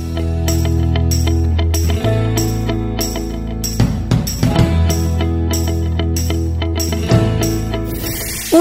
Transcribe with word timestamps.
Thank 0.00 0.20
you. 0.20 0.27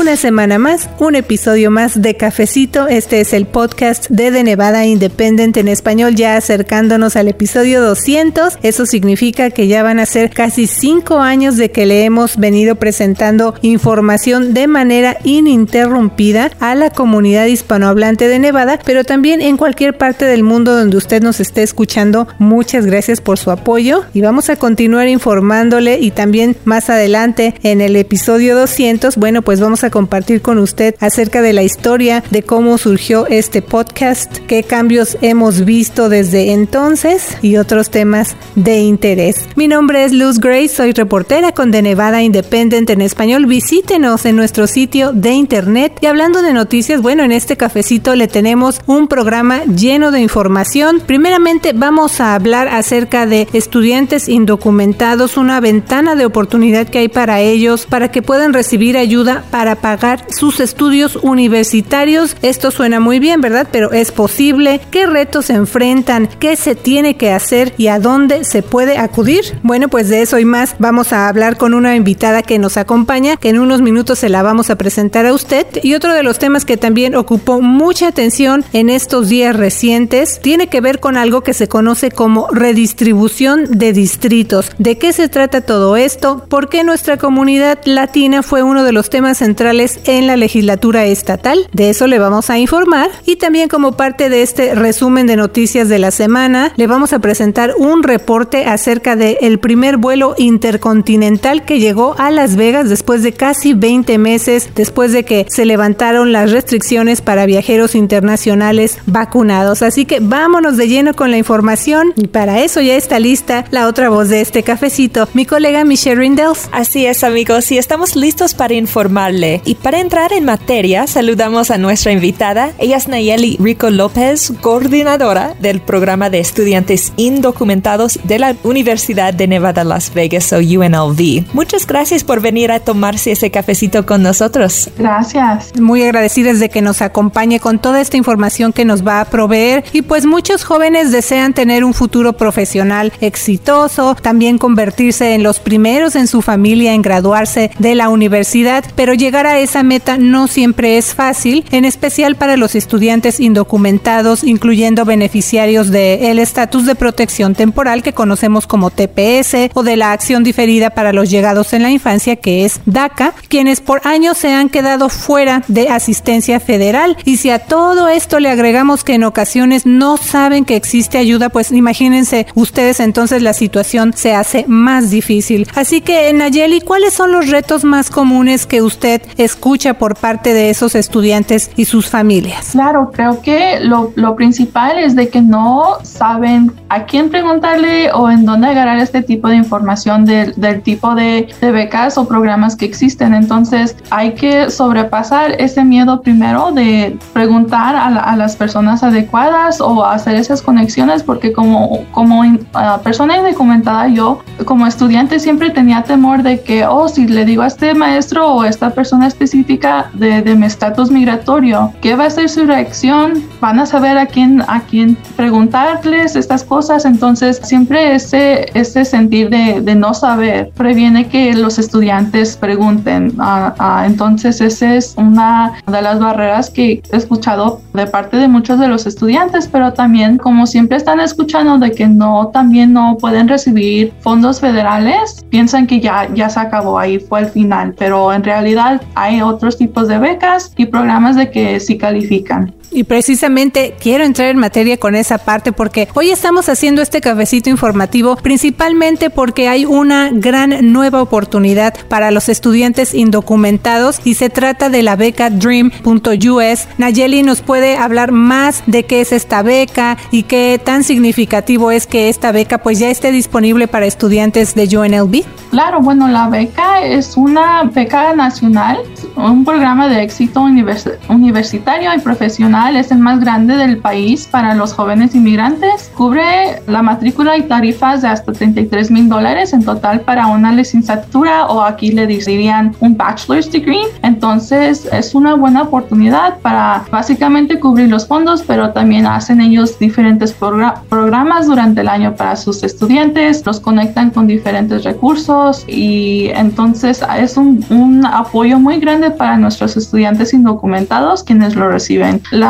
Una 0.08 0.16
semana 0.16 0.58
más, 0.58 0.90
un 1.00 1.16
episodio 1.16 1.70
más 1.70 2.02
de 2.02 2.16
Cafecito. 2.16 2.88
Este 2.88 3.20
es 3.20 3.34
el 3.34 3.46
podcast 3.46 4.08
de 4.08 4.32
The 4.32 4.42
Nevada 4.46 4.86
Independent 4.86 5.58
en 5.58 5.68
español, 5.68 6.16
ya 6.16 6.38
acercándonos 6.38 7.18
al 7.18 7.28
episodio 7.28 7.82
200. 7.82 8.58
Eso 8.64 8.86
significa 8.86 9.50
que 9.50 9.68
ya 9.68 9.84
van 9.84 10.00
a 10.00 10.06
ser 10.06 10.30
casi 10.30 10.66
cinco 10.66 11.20
años 11.20 11.58
de 11.58 11.72
que 11.72 11.86
le 11.86 12.06
hemos 12.06 12.38
venido 12.38 12.76
presentando 12.76 13.54
información 13.62 14.54
de 14.54 14.68
manera 14.68 15.18
ininterrumpida 15.26 16.52
a 16.62 16.74
la 16.76 16.90
comunidad 16.90 17.48
hispanohablante 17.48 18.30
de 18.30 18.40
Nevada, 18.40 18.80
pero 18.86 19.04
también 19.04 19.42
en 19.42 19.58
cualquier 19.58 19.98
parte 19.98 20.24
del 20.24 20.42
mundo 20.42 20.74
donde 20.74 20.96
usted 20.96 21.22
nos 21.22 21.42
esté 21.42 21.64
escuchando. 21.64 22.30
Muchas 22.40 22.86
gracias 22.86 23.20
por 23.20 23.38
su 23.38 23.52
apoyo 23.52 24.06
y 24.14 24.22
vamos 24.22 24.50
a 24.50 24.56
continuar 24.56 25.10
informándole 25.10 26.00
y 26.00 26.12
también 26.12 26.56
más 26.64 26.90
adelante 26.90 27.56
en 27.64 27.82
el 27.82 27.98
episodio 27.98 28.58
200, 28.58 29.18
bueno, 29.18 29.42
pues 29.42 29.60
vamos 29.60 29.84
a 29.84 29.98
con 30.42 30.58
usted 30.58 30.96
acerca 31.00 31.42
de 31.42 31.54
la 31.54 31.64
historia 31.64 32.24
de 32.32 32.42
cómo 32.42 32.78
surgió 32.78 33.28
este 33.28 33.62
podcast, 33.62 34.38
qué 34.48 34.64
cambios 34.64 35.18
hemos 35.22 35.66
visto 35.66 36.10
desde 36.10 36.54
entonces 36.54 37.38
y 37.42 37.58
otros 37.58 37.90
temas 37.90 38.36
de 38.56 38.80
interés. 38.80 39.46
Mi 39.56 39.68
nombre 39.68 40.06
es 40.06 40.14
Luz 40.14 40.40
Grace, 40.40 40.70
soy 40.70 40.94
reportera 40.94 41.52
con 41.52 41.72
The 41.72 41.82
Nevada 41.82 42.24
Independent 42.24 42.90
en 42.90 43.02
español. 43.02 43.46
Visítenos 43.46 44.26
en 44.26 44.36
nuestro 44.36 44.66
sitio 44.66 45.12
de 45.12 45.32
internet 45.32 45.98
y 46.02 46.06
hablando 46.06 46.42
de 46.42 46.54
noticias, 46.54 47.02
bueno, 47.02 47.24
en 47.24 47.32
este 47.32 47.58
cafecito 47.58 48.16
le 48.16 48.28
tenemos 48.28 48.82
un 48.88 49.08
programa 49.08 49.66
lleno 49.66 50.12
de 50.12 50.22
información. 50.22 51.02
Primeramente 51.06 51.74
vamos 51.74 52.22
a 52.22 52.34
hablar 52.34 52.70
acerca 52.70 53.26
de 53.26 53.48
estudiantes 53.54 54.30
indocumentados, 54.30 55.38
una 55.38 55.60
ventana 55.60 56.16
de 56.16 56.26
oportunidad 56.26 56.88
que 56.88 57.00
hay 57.00 57.08
para 57.10 57.42
ellos 57.42 57.86
para 57.86 58.10
que 58.10 58.22
puedan 58.22 58.54
recibir 58.54 58.98
ayuda 58.98 59.44
para 59.52 59.76
pagar 59.88 60.26
sus 60.38 60.60
estudios 60.60 61.16
universitarios. 61.16 62.36
Esto 62.42 62.72
suena 62.72 63.00
muy 63.00 63.20
bien, 63.20 63.40
¿verdad? 63.40 63.70
Pero 63.72 63.94
es 63.94 64.12
posible. 64.12 64.82
¿Qué 64.92 65.06
retos 65.06 65.46
se 65.46 65.54
enfrentan? 65.54 66.28
¿Qué 66.42 66.58
se 66.58 66.76
tiene 66.76 67.16
que 67.16 67.32
hacer? 67.32 67.74
¿Y 67.78 67.88
a 67.88 67.98
dónde 67.98 68.44
se 68.44 68.64
puede 68.64 68.98
acudir? 68.98 69.58
Bueno, 69.64 69.88
pues 69.88 70.10
de 70.10 70.22
eso 70.22 70.40
y 70.40 70.44
más 70.44 70.76
vamos 70.78 71.14
a 71.14 71.30
hablar 71.30 71.56
con 71.56 71.74
una 71.74 71.96
invitada 71.96 72.44
que 72.44 72.60
nos 72.60 72.76
acompaña, 72.76 73.38
que 73.38 73.48
en 73.48 73.60
unos 73.60 73.82
minutos 73.82 74.20
se 74.20 74.28
la 74.28 74.44
vamos 74.44 74.70
a 74.70 74.76
presentar 74.76 75.26
a 75.26 75.32
usted. 75.32 75.66
Y 75.82 75.94
otro 75.94 76.14
de 76.14 76.24
los 76.24 76.38
temas 76.38 76.66
que 76.66 76.76
también 76.76 77.16
ocupó 77.16 77.62
mucha 77.62 78.10
atención 78.10 78.66
en 78.74 78.90
estos 78.90 79.30
días 79.30 79.56
recientes 79.56 80.42
tiene 80.42 80.68
que 80.68 80.82
ver 80.82 81.00
con 81.00 81.16
algo 81.16 81.44
que 81.44 81.54
se 81.54 81.70
conoce 81.70 82.12
como 82.12 82.50
redistribución 82.52 83.64
de 83.70 83.94
distritos. 83.94 84.70
¿De 84.80 84.98
qué 84.98 85.14
se 85.14 85.30
trata 85.30 85.62
todo 85.62 85.96
esto? 85.96 86.44
¿Por 86.50 86.68
qué 86.68 86.84
nuestra 86.84 87.16
comunidad 87.16 87.80
latina 87.86 88.44
fue 88.44 88.64
uno 88.64 88.84
de 88.84 88.92
los 88.92 89.10
temas 89.10 89.38
centrales 89.38 89.77
en 90.06 90.28
la 90.28 90.38
legislatura 90.38 91.06
estatal. 91.06 91.68
De 91.74 91.90
eso 91.90 92.08
le 92.08 92.20
vamos 92.20 92.50
a 92.50 92.58
informar 92.58 93.10
y 93.26 93.36
también 93.36 93.70
como 93.70 93.94
parte 93.94 94.30
de 94.30 94.42
este 94.42 94.76
resumen 94.76 95.28
de 95.28 95.36
noticias 95.36 95.90
de 95.90 96.00
la 96.00 96.12
semana, 96.12 96.74
le 96.78 96.88
vamos 96.88 97.14
a 97.14 97.20
presentar 97.20 97.74
un 97.78 98.04
reporte 98.04 98.66
acerca 98.66 99.16
del 99.16 99.38
el 99.42 99.60
primer 99.60 99.98
vuelo 99.98 100.36
intercontinental 100.38 101.64
que 101.66 101.80
llegó 101.80 102.16
a 102.18 102.32
Las 102.32 102.56
Vegas 102.56 102.90
después 102.90 103.24
de 103.24 103.34
casi 103.34 103.74
20 103.74 104.18
meses, 104.18 104.70
después 104.76 105.12
de 105.12 105.24
que 105.24 105.46
se 105.50 105.66
levantaron 105.66 106.32
las 106.32 106.52
restricciones 106.52 107.22
para 107.22 107.46
viajeros 107.46 107.96
internacionales 107.96 108.98
vacunados. 109.06 109.82
Así 109.82 110.06
que 110.06 110.20
vámonos 110.20 110.78
de 110.78 110.88
lleno 110.88 111.14
con 111.14 111.32
la 111.32 111.38
información 111.38 112.14
y 112.16 112.28
para 112.28 112.64
eso 112.64 112.82
ya 112.82 112.96
está 112.96 113.20
lista 113.20 113.66
la 113.72 113.88
otra 113.88 114.10
voz 114.10 114.30
de 114.30 114.42
este 114.42 114.64
cafecito, 114.64 115.28
mi 115.34 115.46
colega 115.46 115.84
Michelle 115.84 116.16
Rindels. 116.16 116.70
Así 116.72 117.06
es 117.06 117.24
amigos, 117.24 117.72
y 117.72 117.78
estamos 117.78 118.16
listos 118.16 118.54
para 118.54 118.74
informarle 118.74 119.62
y 119.68 119.76
para 119.76 120.00
entrar 120.00 120.32
en 120.32 120.46
materia, 120.46 121.08
saludamos 121.08 121.72
a 121.72 121.78
nuestra 121.78 122.14
invitada. 122.14 122.72
Ella 122.78 122.96
es 122.96 123.10
Nayeli 123.10 123.58
Rico 123.60 123.90
López, 123.90 124.54
coordinadora 124.62 125.56
del 125.60 125.82
programa 125.82 126.30
de 126.30 126.40
estudiantes 126.40 127.12
indocumentados 127.18 128.18
de 128.24 128.40
la 128.40 128.56
Universidad 128.64 129.34
de 129.34 129.46
Nevada, 129.46 129.84
Las 129.84 130.14
Vegas 130.14 130.54
o 130.54 130.60
UNLV. 130.60 131.54
Muchas 131.54 131.86
gracias 131.86 132.24
por 132.24 132.40
venir 132.40 132.72
a 132.72 132.80
tomarse 132.80 133.34
ese 133.34 133.52
cafecito 133.52 134.06
con 134.06 134.24
nosotros. 134.24 134.90
Gracias. 134.98 135.78
Muy 135.78 136.02
agradecidas 136.02 136.62
de 136.62 136.70
que 136.70 136.82
nos 136.82 137.02
acompañe 137.02 137.60
con 137.60 137.80
toda 137.80 138.00
esta 138.00 138.16
información 138.16 138.72
que 138.72 138.86
nos 138.86 139.06
va 139.06 139.20
a 139.20 139.26
proveer. 139.26 139.84
Y 139.92 140.02
pues 140.02 140.26
muchos 140.26 140.64
jóvenes 140.64 141.12
desean 141.12 141.54
tener 141.54 141.84
un 141.84 141.94
futuro 141.94 142.34
profesional 142.34 143.12
exitoso, 143.20 144.16
también 144.16 144.60
convertirse 144.60 145.36
en 145.36 145.44
los 145.44 145.60
primeros 145.60 146.16
en 146.16 146.28
su 146.28 146.42
familia 146.42 146.94
en 146.94 147.02
graduarse 147.02 147.72
de 147.80 147.96
la 147.96 148.08
universidad, 148.08 148.86
pero 148.96 149.14
llegar 149.14 149.46
a 149.46 149.57
esa 149.62 149.84
meta 149.84 150.18
no 150.18 150.48
siempre 150.48 150.98
es 150.98 151.14
fácil, 151.14 151.66
en 151.72 151.86
especial 151.86 152.36
para 152.36 152.58
los 152.58 152.76
estudiantes 152.76 153.40
indocumentados, 153.40 154.44
incluyendo 154.44 155.06
beneficiarios 155.06 155.92
del 155.92 156.40
estatus 156.40 156.86
de 156.86 156.96
protección 156.96 157.56
temporal 157.56 158.04
que 158.04 158.14
conocemos 158.14 158.68
como 158.68 158.92
TPS 158.92 159.72
o 159.74 159.84
de 159.84 159.98
la 159.98 160.12
acción 160.12 160.44
diferida 160.44 160.90
para 160.90 161.14
los 161.14 161.30
llegados 161.30 161.74
en 161.74 161.84
la 161.84 161.92
infancia 161.92 162.36
que 162.36 162.66
es 162.66 162.80
DACA, 162.86 163.34
quienes 163.48 163.82
por 163.82 164.02
años 164.06 164.38
se 164.38 164.54
han 164.54 164.70
quedado 164.70 165.10
fuera 165.10 165.64
de 165.68 165.90
asistencia 165.90 166.60
federal. 166.60 167.18
Y 167.26 167.38
si 167.38 167.50
a 167.50 167.60
todo 167.60 168.08
esto 168.08 168.40
le 168.40 168.50
agregamos 168.50 169.04
que 169.04 169.16
en 169.16 169.24
ocasiones 169.24 169.86
no 169.86 170.18
saben 170.18 170.66
que 170.66 170.76
existe 170.76 171.18
ayuda, 171.18 171.50
pues 171.50 171.72
imagínense 171.72 172.48
ustedes 172.56 173.00
entonces 173.00 173.42
la 173.42 173.54
situación 173.54 174.14
se 174.16 174.34
hace 174.34 174.66
más 174.68 175.10
difícil. 175.10 175.68
Así 175.76 176.02
que 176.02 176.32
Nayeli, 176.34 176.82
¿cuáles 176.82 177.14
son 177.14 177.32
los 177.32 177.50
retos 177.50 177.84
más 177.84 178.10
comunes 178.10 178.66
que 178.66 178.82
usted 178.82 179.22
escucha 179.48 179.96
por 179.96 180.16
parte 180.16 180.54
de 180.54 180.70
esos 180.70 180.94
estudiantes 180.94 181.72
y 181.76 181.86
sus 181.86 182.08
familias? 182.08 182.70
Claro, 182.74 183.12
creo 183.12 183.42
que 183.42 183.80
lo, 183.80 184.12
lo 184.16 184.36
principal 184.36 185.00
es 185.00 185.16
de 185.16 185.30
que 185.30 185.42
no 185.42 185.98
saben 186.04 186.72
a 186.90 187.06
quién 187.06 187.30
preguntarle 187.30 188.12
o 188.12 188.30
en 188.30 188.46
dónde 188.46 188.68
agarrar 188.68 189.00
este 189.00 189.22
tipo 189.22 189.48
de 189.48 189.56
información 189.56 190.26
del, 190.26 190.54
del 190.56 190.82
tipo 190.82 191.16
de, 191.16 191.48
de, 191.60 191.72
becas 191.72 192.18
o 192.18 192.28
programas 192.28 192.76
que 192.76 192.86
existen. 192.86 193.34
Entonces 193.34 193.96
hay 194.10 194.34
que 194.34 194.70
sobrepasar 194.70 195.60
ese 195.60 195.84
miedo 195.84 196.22
primero 196.22 196.72
de 196.72 197.18
preguntar 197.34 197.96
a, 197.96 198.10
la, 198.10 198.20
a 198.22 198.36
las 198.36 198.56
personas 198.56 199.04
adecuadas 199.04 199.82
o 199.82 200.06
hacer 200.06 200.36
esas 200.36 200.62
conexiones 200.62 201.24
porque 201.24 201.54
como, 201.54 202.06
como 202.12 202.44
in, 202.44 202.68
uh, 202.76 203.02
persona 203.02 203.38
indocumentada 203.38 204.08
yo 204.08 204.40
como 204.66 204.88
estudiante 204.88 205.40
siempre 205.40 205.70
tenía 205.70 206.04
temor 206.04 206.44
de 206.44 206.62
que, 206.62 206.86
oh, 206.86 207.08
si 207.08 207.28
le 207.28 207.46
digo 207.46 207.62
a 207.62 207.68
este 207.68 207.94
maestro 207.94 208.54
o 208.54 208.62
a 208.62 208.70
esta 208.70 208.92
persona 208.92 209.28
específica 209.38 210.10
de, 210.14 210.42
de 210.42 210.56
mi 210.56 210.66
estatus 210.66 211.12
migratorio, 211.12 211.94
¿qué 212.02 212.16
va 212.16 212.26
a 212.26 212.30
ser 212.30 212.50
su 212.50 212.66
reacción? 212.66 213.44
¿Van 213.62 213.80
a 213.80 213.86
saber 213.86 214.18
a 214.18 214.26
quién, 214.26 214.64
a 214.68 214.82
quién 214.82 215.16
preguntarles 215.36 216.36
estas 216.36 216.64
cosas? 216.64 217.06
Entonces, 217.06 217.60
siempre 217.64 218.16
ese, 218.16 218.72
ese 218.74 219.06
sentir 219.06 219.50
de, 219.50 219.82
de 219.82 219.96
no 219.96 220.14
saber 220.14 220.72
previene 220.76 221.28
que 221.28 221.54
los 221.54 221.78
estudiantes 221.78 222.58
pregunten. 222.58 223.34
Uh, 223.38 223.70
uh, 223.80 224.06
entonces, 224.06 224.60
esa 224.60 224.96
es 224.96 225.14
una 225.18 225.74
de 225.86 226.02
las 226.02 226.20
barreras 226.20 226.72
que 226.72 227.04
he 227.12 227.18
escuchado 227.18 227.82
de 227.94 228.08
parte 228.08 228.38
de 228.38 228.48
muchos 228.48 228.80
de 228.80 228.88
los 228.88 229.06
estudiantes, 229.06 229.68
pero 229.68 229.94
también 229.94 230.38
como 230.38 230.66
siempre 230.66 230.98
están 230.98 231.20
escuchando 231.20 231.78
de 231.78 231.92
que 231.92 232.08
no, 232.08 232.48
también 232.48 232.94
no 232.94 233.18
pueden 233.20 233.48
recibir 233.48 234.14
fondos 234.22 234.60
federales, 234.60 235.46
piensan 235.50 235.86
que 235.86 236.00
ya, 236.00 236.28
ya 236.34 236.50
se 236.50 236.60
acabó, 236.60 236.98
ahí 236.98 237.20
fue 237.20 237.42
el 237.42 237.48
final, 237.48 237.94
pero 237.98 238.34
en 238.34 238.44
realidad 238.44 239.02
hay 239.16 239.27
otros 239.42 239.78
tipos 239.78 240.08
de 240.08 240.18
becas 240.18 240.74
y 240.78 240.86
programas 240.86 241.36
de 241.36 241.52
que 241.52 241.80
sí 241.80 241.98
califican. 241.98 242.74
Y 242.92 243.04
precisamente 243.04 243.96
quiero 244.00 244.24
entrar 244.24 244.50
en 244.50 244.58
materia 244.58 244.98
con 244.98 245.16
esa 245.16 245.38
parte 245.38 245.72
porque 245.72 246.08
hoy 246.14 246.30
estamos 246.30 246.70
haciendo 246.70 247.02
este 247.02 247.22
cafecito 247.22 247.70
informativo 247.70 248.38
principalmente 248.38 249.30
porque 249.30 249.68
hay 249.68 249.86
una 249.86 250.30
gran 250.32 250.92
nueva 250.94 251.22
oportunidad 251.22 251.94
para 252.08 252.32
los 252.32 252.50
estudiantes 252.50 253.14
indocumentados 253.14 254.22
y 254.24 254.36
se 254.36 254.50
trata 254.50 254.90
de 254.90 255.04
la 255.04 255.16
beca 255.16 255.50
Dream.us. 255.50 256.88
Nayeli 256.98 257.44
nos 257.44 257.62
puede 257.62 257.98
hablar 257.98 258.32
más 258.32 258.84
de 258.88 259.04
qué 259.04 259.22
es 259.22 259.32
esta 259.32 259.62
beca 259.64 260.18
y 260.32 260.44
qué 260.44 260.80
tan 260.84 261.04
significativo 261.04 261.92
es 261.92 262.08
que 262.08 262.30
esta 262.30 262.52
beca 262.52 262.78
pues 262.78 263.00
ya 263.00 263.10
esté 263.10 263.32
disponible 263.32 263.88
para 263.88 264.06
estudiantes 264.06 264.76
de 264.76 264.98
UNLV. 264.98 265.44
Claro, 265.72 266.00
bueno, 266.00 266.30
la 266.30 266.48
beca 266.48 267.02
es 267.02 267.36
una 267.36 267.84
beca 267.84 268.34
nacional, 268.34 269.00
un 269.36 269.66
programa 269.66 270.08
de 270.08 270.24
éxito 270.24 270.62
univers 270.62 271.10
universitario 271.28 272.14
y 272.16 272.20
profesional 272.20 272.77
nacional 272.78 272.98
es 272.98 273.12
el 273.12 273.20
más 273.20 273.40
grande 273.40 273.76
del 273.76 273.98
país 273.98 274.48
para 274.50 274.76
los 274.76 274.94
jóvenes 274.94 275.34
inmigrantes. 275.34 276.12
Cubre 276.16 276.82
la 276.88 277.02
matrícula 277.02 277.58
y 277.58 277.64
tarifas 277.64 278.22
de 278.22 278.28
hasta 278.28 278.54
33 278.54 279.10
mil 279.12 279.30
dólares 279.30 279.74
en 279.74 279.84
total 279.84 280.22
para 280.22 280.48
una 280.48 280.72
licenciatura 280.72 281.68
o 281.68 281.82
aquí 281.82 282.12
le 282.12 282.28
dirían 282.28 282.96
un 283.00 283.18
bachelor's 283.18 283.72
degree. 283.72 284.06
Entonces 284.22 285.08
es 285.12 285.34
una 285.34 285.56
buena 285.56 285.84
oportunidad 285.84 286.60
para 286.60 287.04
básicamente 287.12 287.80
cubrir 287.80 288.10
los 288.10 288.28
fondos, 288.28 288.64
pero 288.66 288.92
también 288.92 289.26
hacen 289.26 289.60
ellos 289.62 289.98
diferentes 289.98 290.54
programas 290.54 291.68
durante 291.68 292.02
el 292.02 292.08
año 292.08 292.36
para 292.36 292.56
sus 292.56 292.84
estudiantes, 292.84 293.66
los 293.66 293.80
conectan 293.80 294.30
con 294.30 294.46
diferentes 294.48 295.04
recursos 295.04 295.84
y 295.88 296.50
entonces 296.54 297.24
es 297.38 297.58
un, 297.58 297.84
un 297.90 298.26
apoyo 298.26 298.80
muy 298.80 299.00
grande 299.00 299.32
para 299.32 299.58
nuestros 299.58 299.98
estudiantes 299.98 300.54
indocumentados 300.54 301.44
quienes 301.44 301.76
lo 301.76 301.90
reciben. 301.90 302.42
La 302.52 302.67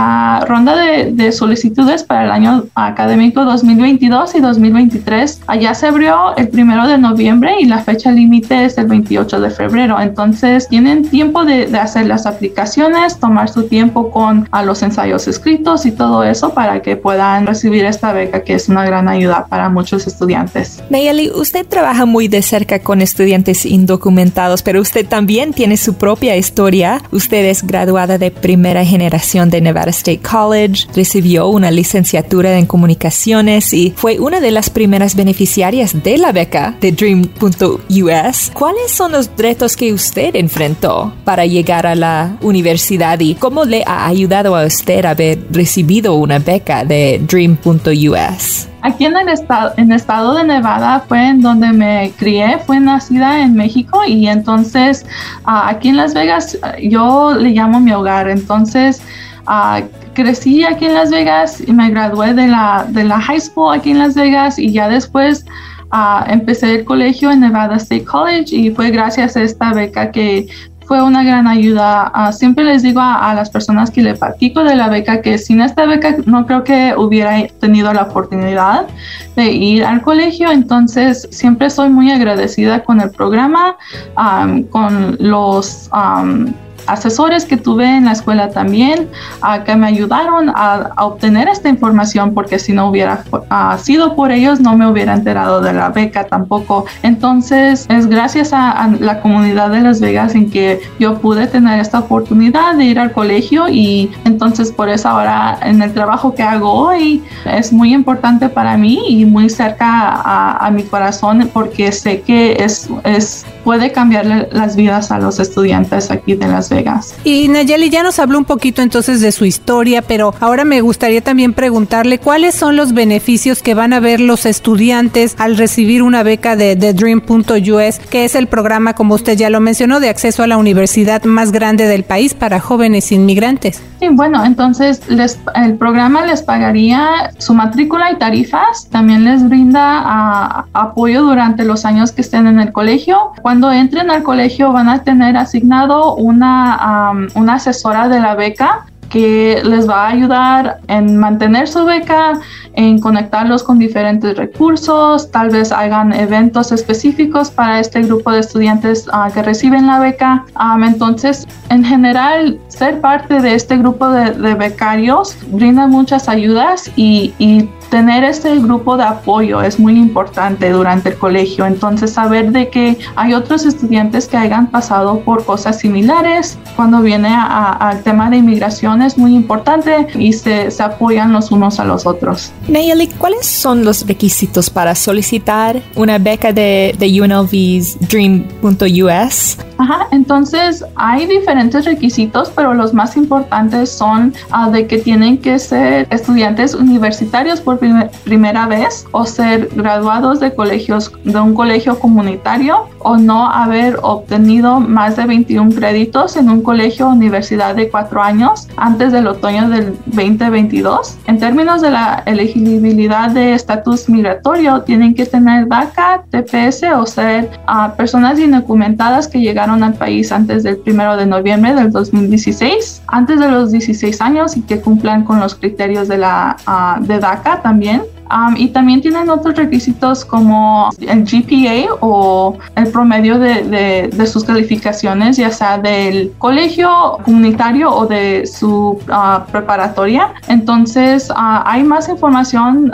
ronda 0.48 0.76
de, 0.76 1.12
de 1.12 1.32
solicitudes 1.32 2.04
para 2.04 2.26
el 2.26 2.32
año 2.32 2.66
académico 2.76 3.46
2022 3.46 4.36
y 4.36 4.40
2023 4.40 5.42
allá 5.48 5.74
se 5.74 5.88
abrió 5.88 6.36
el 6.38 6.50
primero 6.50 6.88
de 6.88 6.98
noviembre 6.98 7.56
y 7.60 7.66
la 7.66 7.80
fecha 7.80 8.12
límite 8.12 8.66
es 8.66 8.78
el 8.78 8.88
28 8.88 9.40
de 9.42 9.50
febrero. 9.50 10.00
Entonces 10.00 10.68
tienen 10.68 11.10
tiempo 11.10 11.46
de, 11.46 11.68
de, 11.68 11.78
hacer 11.78 12.06
las 12.06 12.26
aplicaciones, 12.26 13.20
tomar 13.20 13.50
su 13.50 13.68
tiempo 13.68 14.12
con 14.12 14.48
a 14.52 14.64
los 14.64 14.82
ensayos 14.84 15.28
escritos 15.28 15.86
y 15.86 15.92
todo 15.92 16.24
eso 16.24 16.54
para 16.54 16.82
que 16.82 16.96
puedan 16.96 17.48
recibir 17.48 17.86
esta 17.86 18.12
beca 18.14 18.44
que 18.44 18.54
es 18.56 18.70
una 18.70 18.86
gran 18.86 19.08
ayuda 19.08 19.48
para 19.48 19.70
muchos 19.70 20.08
estudiantes. 20.08 20.84
Nayeli, 20.90 21.32
usted 21.32 21.66
trabaja 21.66 22.06
muy 22.06 22.28
de 22.28 22.42
cerca 22.42 22.80
con 22.80 23.02
estudiantes 23.02 23.66
indocumentados, 23.66 24.64
pero 24.64 24.82
usted 24.82 25.06
también 25.08 25.54
tiene 25.54 25.78
su 25.78 25.96
propia 25.96 26.36
historia. 26.36 27.02
Usted 27.12 27.46
es 27.46 27.66
graduada 27.66 28.18
de 28.18 28.32
primera 28.32 28.86
generación 28.86 29.50
de 29.50 29.62
Nevada 29.62 29.87
State 29.92 30.22
College, 30.22 30.88
recibió 30.96 31.48
una 31.48 31.72
licenciatura 31.72 32.58
en 32.58 32.66
comunicaciones 32.66 33.74
y 33.74 33.94
fue 33.96 34.20
una 34.20 34.40
de 34.40 34.52
las 34.52 34.70
primeras 34.70 35.16
beneficiarias 35.16 36.04
de 36.04 36.18
la 36.18 36.32
beca 36.32 36.76
de 36.80 36.92
Dream.us. 36.92 38.52
¿Cuáles 38.54 38.92
son 38.92 39.12
los 39.12 39.30
retos 39.38 39.76
que 39.76 39.94
usted 39.94 40.36
enfrentó 40.36 41.14
para 41.24 41.46
llegar 41.46 41.88
a 41.88 41.96
la 41.96 42.38
universidad 42.42 43.20
y 43.20 43.36
cómo 43.36 43.66
le 43.66 43.84
ha 43.86 44.08
ayudado 44.08 44.56
a 44.56 44.66
usted 44.66 45.06
haber 45.06 45.40
recibido 45.52 46.16
una 46.16 46.40
beca 46.40 46.84
de 46.84 47.22
Dream.us? 47.28 48.68
Aquí 48.82 49.06
en 49.06 49.18
el 49.18 49.28
estado, 49.28 49.74
en 49.76 49.92
el 49.92 49.98
estado 49.98 50.36
de 50.36 50.44
Nevada 50.44 51.04
fue 51.08 51.30
en 51.30 51.42
donde 51.42 51.74
me 51.74 52.12
crié, 52.18 52.60
fue 52.66 52.80
nacida 52.80 53.42
en 53.42 53.54
México 53.54 54.02
y 54.06 54.28
entonces 54.28 55.06
uh, 55.46 55.66
aquí 55.66 55.90
en 55.90 55.98
Las 55.98 56.14
Vegas 56.14 56.58
yo 56.82 57.34
le 57.34 57.50
llamo 57.50 57.80
mi 57.80 57.92
hogar. 57.92 58.30
Entonces 58.30 59.02
uh, 59.48 59.86
crecí 60.14 60.64
aquí 60.64 60.86
en 60.86 60.94
Las 60.94 61.12
Vegas 61.12 61.62
y 61.66 61.72
me 61.72 61.90
gradué 61.90 62.34
de 62.34 62.48
la, 62.48 62.86
de 62.90 63.04
la 63.04 63.20
high 63.20 63.40
school 63.40 63.74
aquí 63.74 63.92
en 63.92 64.00
Las 64.00 64.16
Vegas 64.16 64.60
y 64.60 64.72
ya 64.72 64.90
después 64.90 65.46
uh, 65.92 66.30
empecé 66.30 66.76
el 66.76 66.86
colegio 66.86 67.32
en 67.32 67.42
Nevada 67.42 67.78
State 67.78 68.06
College 68.06 68.56
y 68.56 68.72
fue 68.72 68.92
gracias 68.92 69.38
a 69.38 69.44
esta 69.44 69.74
beca 69.74 70.12
que 70.12 70.48
fue 70.88 71.04
una 71.04 71.22
gran 71.22 71.48
ayuda. 71.48 72.12
Uh, 72.16 72.32
siempre 72.32 72.64
les 72.64 72.82
digo 72.82 73.02
a, 73.02 73.34
las 73.34 73.50
personas 73.50 73.92
que 73.92 74.02
le 74.02 74.16
platico 74.16 74.64
de 74.64 74.76
la 74.76 74.88
beca 74.88 75.22
que 75.22 75.38
sin 75.38 75.62
esta 75.62 75.86
beca 75.86 76.16
no 76.26 76.46
creo 76.46 76.64
que 76.64 76.94
hubiera 76.98 77.46
tenido 77.60 77.94
la 77.94 78.04
oportunidad 78.04 78.88
de 79.36 79.52
ir 79.52 79.84
al 79.84 80.02
colegio. 80.02 80.50
Entonces 80.50 81.28
siempre 81.30 81.68
estoy 81.68 81.90
muy 81.90 82.10
agradecida 82.10 82.84
con 82.84 83.02
el 83.02 83.12
programa, 83.12 83.76
um, 84.18 84.64
con 84.64 85.18
los... 85.20 85.90
Um, 85.94 86.54
asesores 86.88 87.46
que 87.46 87.58
tuve 87.58 87.86
en 87.86 88.06
la 88.06 88.14
escuela 88.14 88.50
también 88.50 89.08
uh, 89.42 89.64
que 89.64 89.76
me 89.76 89.88
ayudaron 89.88 90.50
a, 90.50 90.92
obtener 90.98 91.48
esta 91.48 91.70
información 91.70 92.34
porque 92.34 92.60
si 92.60 92.74
no 92.74 92.90
hubiera 92.90 93.24
uh, 93.32 93.78
sido 93.78 94.16
por 94.16 94.32
ellos 94.32 94.60
no 94.60 94.76
me 94.78 94.88
hubiera 94.88 95.14
enterado 95.14 95.62
de 95.62 95.74
la 95.74 95.90
beca 95.90 96.26
tampoco. 96.26 96.86
Entonces 97.04 97.86
es 97.90 98.08
gracias 98.08 98.54
a, 98.54 98.72
a, 98.72 98.88
la 98.88 99.22
comunidad 99.22 99.70
de 99.70 99.82
Las 99.82 100.00
Vegas 100.02 100.36
en 100.36 100.50
que 100.50 100.82
yo 101.00 101.20
pude 101.20 101.48
tener 101.48 101.80
esta 101.80 102.00
oportunidad 102.00 102.76
de 102.76 102.86
ir 102.86 103.00
al 103.00 103.12
colegio 103.12 103.68
y 103.70 104.12
entonces 104.26 104.72
por 104.72 104.90
eso 104.90 105.10
ahora 105.10 105.60
en 105.62 105.82
el 105.82 105.94
trabajo 105.94 106.34
que 106.34 106.44
hago 106.44 106.72
hoy 106.72 107.24
es 107.46 107.72
muy 107.72 107.94
importante 107.94 108.50
para 108.50 108.78
mí 108.78 109.00
y 109.08 109.26
muy 109.26 109.50
cerca 109.50 109.88
a, 109.88 110.66
a 110.66 110.72
mi 110.72 110.84
corazón 110.84 111.50
porque 111.54 111.92
sé 111.92 112.22
que 112.22 112.58
es, 112.60 112.90
es 113.04 113.46
puede 113.68 113.92
cambiarle 113.92 114.48
las 114.54 114.78
vidas 114.78 115.12
a 115.12 115.20
los 115.20 115.42
estudiantes 115.42 116.10
aquí 116.10 116.36
de 116.36 116.48
Las 116.48 116.70
Vegas. 116.70 117.14
Y 117.26 117.50
Nayeli 117.50 117.90
ya 117.90 118.02
nos 118.02 118.18
habló 118.18 118.38
un 118.38 118.46
poquito 118.46 118.82
entonces 118.82 119.20
de 119.20 119.34
su 119.34 119.44
historia, 119.44 120.02
pero 120.02 120.34
ahora 120.40 120.64
me 120.64 120.80
gustaría 120.80 121.20
también 121.20 121.52
preguntarle 121.52 122.18
cuáles 122.18 122.56
son 122.56 122.78
los 122.78 122.94
beneficios 122.94 123.62
que 123.62 123.74
van 123.74 123.92
a 123.92 124.00
ver 124.00 124.22
los 124.22 124.46
estudiantes 124.46 125.36
al 125.38 125.58
recibir 125.58 126.02
una 126.02 126.24
beca 126.24 126.56
de, 126.56 126.78
de 126.78 126.94
Dream.us, 126.94 128.00
que 128.10 128.24
es 128.24 128.36
el 128.36 128.48
programa, 128.48 128.94
como 128.94 129.16
usted 129.16 129.38
ya 129.38 129.50
lo 129.50 129.60
mencionó, 129.60 130.00
de 130.00 130.08
acceso 130.08 130.44
a 130.44 130.48
la 130.48 130.56
universidad 130.56 131.26
más 131.26 131.52
grande 131.52 131.88
del 131.88 132.06
país 132.06 132.36
para 132.36 132.62
jóvenes 132.62 133.12
inmigrantes. 133.12 133.82
Sí, 134.00 134.10
bueno, 134.12 134.46
entonces 134.46 135.10
les, 135.10 135.40
el 135.56 135.76
programa 135.76 136.24
les 136.24 136.44
pagaría 136.44 137.32
su 137.40 137.56
matrícula 137.56 138.12
y 138.12 138.16
tarifas, 138.18 138.88
también 138.92 139.24
les 139.24 139.48
brinda 139.48 140.02
a, 140.04 140.66
apoyo 140.74 141.24
durante 141.24 141.64
los 141.64 141.84
años 141.84 142.12
que 142.12 142.22
estén 142.22 142.46
en 142.46 142.60
el 142.60 142.72
colegio. 142.72 143.32
Cuando 143.42 143.72
entren 143.72 144.12
al 144.12 144.22
colegio 144.22 144.72
van 144.72 144.88
a 144.88 145.04
tener 145.04 145.36
asignado 145.36 146.14
una, 146.16 147.12
una 147.34 147.54
asesora 147.56 148.08
de 148.08 148.20
la 148.20 148.36
beca 148.36 148.86
que 149.10 149.62
les 149.64 149.90
va 149.90 150.06
a 150.06 150.10
ayudar 150.10 150.78
en 150.88 151.18
mantener 151.18 151.68
su 151.68 151.86
beca, 151.86 152.40
en 152.78 153.00
conectarlos 153.00 153.64
con 153.64 153.80
diferentes 153.80 154.38
recursos, 154.38 155.32
tal 155.32 155.50
vez 155.50 155.72
hagan 155.72 156.14
eventos 156.14 156.72
específicos 156.72 157.50
para 157.50 157.80
este 157.80 158.04
grupo 158.04 158.32
de 158.32 158.40
estudiantes 158.40 159.08
uh, 159.08 159.34
que 159.34 159.42
reciben 159.42 159.88
la 159.88 160.00
beca. 160.00 160.46
Um, 160.60 160.84
entonces, 160.84 161.48
en 161.70 161.84
general, 161.84 162.60
ser 162.68 163.02
parte 163.02 163.42
de 163.42 163.56
este 163.56 163.78
grupo 163.78 164.08
de, 164.10 164.32
de 164.32 164.54
becarios 164.54 165.36
brinda 165.48 165.88
muchas 165.88 166.30
ayudas 166.30 166.92
y, 166.96 167.34
y 167.40 167.68
tener 167.90 168.24
este 168.24 168.58
grupo 168.60 168.98
de 168.98 169.04
apoyo 169.04 169.62
es 169.62 169.80
muy 169.80 169.98
importante 169.98 170.70
durante 170.72 171.10
el 171.10 171.18
colegio. 171.18 171.66
Entonces, 171.66 172.14
saber 172.14 172.52
de 172.52 172.70
que 172.70 172.98
hay 173.16 173.34
otros 173.34 173.66
estudiantes 173.66 174.28
que 174.28 174.38
hayan 174.38 174.68
pasado 174.68 175.22
por 175.22 175.46
cosas 175.46 175.80
similares 175.80 176.58
cuando 176.76 177.02
viene 177.02 177.30
al 177.34 178.04
tema 178.04 178.30
de 178.30 178.38
inmigración 178.38 179.02
es 179.02 179.18
muy 179.18 179.34
importante 179.34 180.08
y 180.16 180.34
se, 180.34 180.70
se, 180.72 180.84
apoyan 180.84 181.34
los 181.34 181.52
unos 181.52 181.80
a 181.80 181.86
los 181.86 182.06
otros. 182.06 182.52
Nayeli, 182.68 183.08
¿cuáles 183.08 183.46
son 183.46 183.86
los 183.86 184.06
requisitos 184.06 184.70
para 184.70 184.94
solicitar 184.94 185.82
una 185.96 186.18
beca 186.18 186.52
de, 186.52 186.94
de 187.00 187.22
UNLV's 187.22 187.98
Dream.us? 188.10 189.58
Ajá, 189.78 190.08
entonces 190.12 190.84
hay 190.96 191.28
diferentes 191.28 191.86
requisitos, 191.86 192.52
pero 192.54 192.74
los 192.74 192.94
más 192.94 193.16
importantes 193.16 193.92
son 193.92 194.34
uh, 194.52 194.72
de 194.72 194.88
que 194.88 194.98
tienen 194.98 195.38
que 195.38 195.60
ser 195.60 196.08
estudiantes 196.10 196.74
universitarios 196.74 197.62
por 197.62 197.78
primer, 197.78 198.10
primera 198.24 198.66
vez 198.66 199.06
o 199.12 199.24
ser 199.24 199.70
graduados 199.76 200.40
de 200.40 200.54
colegios 200.54 201.12
de 201.24 201.40
un 201.40 201.54
colegio 201.54 202.00
comunitario 202.00 202.88
o 203.00 203.18
no 203.18 203.50
haber 203.50 204.00
obtenido 204.02 204.80
más 204.80 205.16
de 205.16 205.26
21 205.26 205.76
créditos 205.76 206.36
en 206.36 206.50
un 206.50 206.64
colegio 206.64 207.08
o 207.08 207.12
universidad 207.12 207.76
de 207.76 207.90
cuatro 207.90 208.22
años 208.22 208.68
antes 208.78 209.12
del 209.12 209.28
otoño 209.28 209.70
del 209.70 209.96
2022. 210.08 211.18
En 211.28 211.40
términos 211.40 211.82
de 211.82 211.92
la 211.92 212.24
elegibilidad 212.26 212.57
de 212.58 213.54
estatus 213.54 214.10
migratorio, 214.10 214.82
tienen 214.82 215.14
que 215.14 215.26
tener 215.26 215.68
DACA, 215.68 216.24
TPS 216.30 216.84
o 216.96 217.06
ser 217.06 217.50
uh, 217.68 217.96
personas 217.96 218.40
indocumentadas 218.40 219.28
que 219.28 219.40
llegaron 219.40 219.84
al 219.84 219.94
país 219.94 220.32
antes 220.32 220.64
del 220.64 220.82
1 220.86 221.18
de 221.18 221.26
noviembre 221.26 221.76
del 221.76 221.92
2016, 221.92 223.04
antes 223.08 223.40
de 223.40 223.50
los 223.50 223.72
16 223.72 224.22
años 224.22 224.58
y 224.58 224.62
que 224.62 224.82
cumplan 224.82 225.24
con 225.24 225.40
los 225.40 225.56
criterios 225.56 226.08
de 226.08 226.18
la 226.18 226.58
uh, 226.68 227.04
de 227.04 227.20
DACA 227.20 227.62
también. 227.62 228.04
Um, 228.30 228.56
y 228.58 228.70
también 228.70 229.02
tienen 229.02 229.30
otros 229.30 229.56
requisitos 229.56 230.26
como 230.26 230.90
el 231.00 231.24
GPA 231.24 231.96
o 232.02 232.58
el 232.76 232.88
promedio 232.92 233.40
de, 233.40 233.64
de, 233.64 234.10
de, 234.14 234.28
sus 234.28 234.44
calificaciones, 234.44 235.38
ya 235.38 235.52
sea 235.52 235.78
del 235.78 236.34
colegio 236.38 237.18
comunitario 237.24 237.90
o 237.90 238.06
de 238.06 238.46
su 238.46 239.00
uh, 239.08 239.52
preparatoria. 239.52 240.34
Entonces, 240.48 241.30
uh, 241.30 241.34
hay 241.66 241.84
más 241.84 242.10
información 242.10 242.92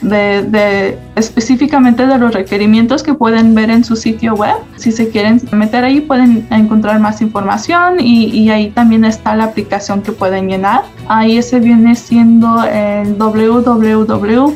de, 0.00 0.42
de, 0.42 0.98
específicamente 1.16 2.06
de 2.06 2.18
los 2.18 2.32
requerimientos 2.32 3.02
que 3.02 3.14
pueden 3.14 3.54
ver 3.54 3.70
en 3.70 3.84
su 3.84 3.96
sitio 3.96 4.34
web. 4.34 4.54
Si 4.76 4.92
se 4.92 5.08
quieren 5.08 5.40
meter 5.52 5.84
ahí, 5.84 6.00
pueden 6.00 6.46
encontrar 6.50 7.00
más 7.00 7.20
información 7.20 7.98
y, 7.98 8.26
y 8.26 8.50
ahí 8.50 8.70
también 8.70 9.04
está 9.04 9.34
la 9.34 9.44
aplicación 9.44 10.02
que 10.02 10.12
pueden 10.12 10.48
llenar. 10.48 10.82
Ahí 11.08 11.36
ese 11.36 11.58
viene 11.58 11.94
siendo 11.94 12.62
el 12.64 13.16
www 13.18 14.51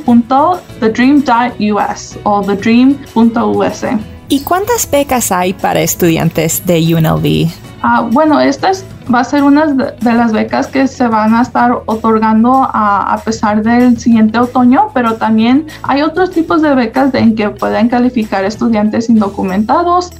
thedream.us 0.81 2.19
o 2.25 2.43
thedream.us. 2.43 3.85
¿Y 4.29 4.41
cuántas 4.41 4.91
becas 4.91 5.31
hay 5.31 5.53
para 5.53 5.81
estudiantes 5.81 6.65
de 6.67 6.95
UNLV? 6.95 7.49
Uh, 7.85 8.11
bueno, 8.11 8.41
esta 8.41 8.71
es 8.71 8.85
va 9.13 9.21
a 9.21 9.25
ser 9.25 9.43
una 9.43 9.67
de 9.67 10.13
las 10.13 10.33
becas 10.33 10.67
que 10.67 10.87
se 10.87 11.07
van 11.07 11.35
a 11.35 11.43
estar 11.43 11.83
otorgando 11.87 12.69
a, 12.73 13.21
pesar 13.25 13.63
del 13.63 13.99
siguiente 13.99 14.39
otoño, 14.39 14.89
pero 14.95 15.15
también 15.15 15.67
hay 15.83 16.03
otros 16.03 16.31
tipos 16.31 16.63
de 16.63 16.75
becas 16.75 17.13
en 17.15 17.35
que 17.35 17.51
pueden 17.51 17.89
calificar 17.89 18.45
estudiantes 18.45 19.09
indocumentados. 19.09 20.11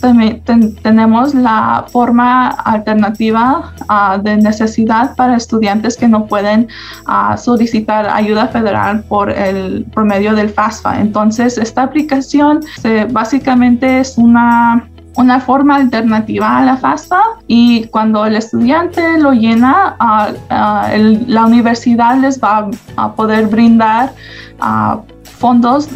también 0.00 0.42
tenemos 0.82 1.34
la 1.34 1.84
forma 1.92 2.48
alternativa 2.48 3.72
ah, 3.88 4.18
de 4.22 4.36
necesidad 4.36 5.14
para 5.16 5.36
estudiantes 5.36 5.96
que 5.96 6.08
no 6.08 6.26
pueden 6.26 6.68
ah, 7.06 7.36
solicitar 7.36 8.08
ayuda 8.08 8.48
federal 8.48 9.04
por 9.04 9.30
el 9.30 9.86
promedio 9.92 10.34
del 10.34 10.48
FAFSA. 10.50 11.00
Entonces, 11.00 11.58
esta 11.58 11.82
aplicación 11.82 12.60
básicamente 13.10 14.00
es 14.00 14.18
una 14.18 14.88
una 15.20 15.38
forma 15.38 15.76
alternativa 15.76 16.58
a 16.58 16.64
la 16.64 16.76
FAFSA 16.78 17.20
y 17.46 17.84
cuando 17.88 18.24
el 18.24 18.36
estudiante 18.36 19.18
lo 19.18 19.32
llena, 19.32 19.96
la 20.48 21.44
universidad 21.44 22.16
les 22.18 22.40
va 22.40 22.70
a 22.96 23.12
poder 23.12 23.46
brindar 23.46 24.14
fondos 25.38 25.88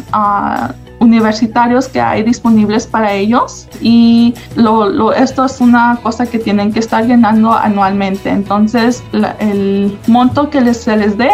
universitarios 0.99 1.87
que 1.87 1.99
hay 1.99 2.23
disponibles 2.23 2.87
para 2.87 3.11
ellos 3.13 3.67
y 3.81 4.33
esto 5.17 5.45
es 5.45 5.59
una 5.59 5.99
cosa 6.01 6.25
que 6.25 6.39
tienen 6.39 6.71
que 6.71 6.79
estar 6.79 7.05
llenando 7.05 7.51
anualmente. 7.51 8.29
Entonces 8.29 9.03
el 9.39 9.97
monto 10.07 10.49
que 10.51 10.73
se 10.73 10.95
les 10.97 11.17
dé 11.17 11.31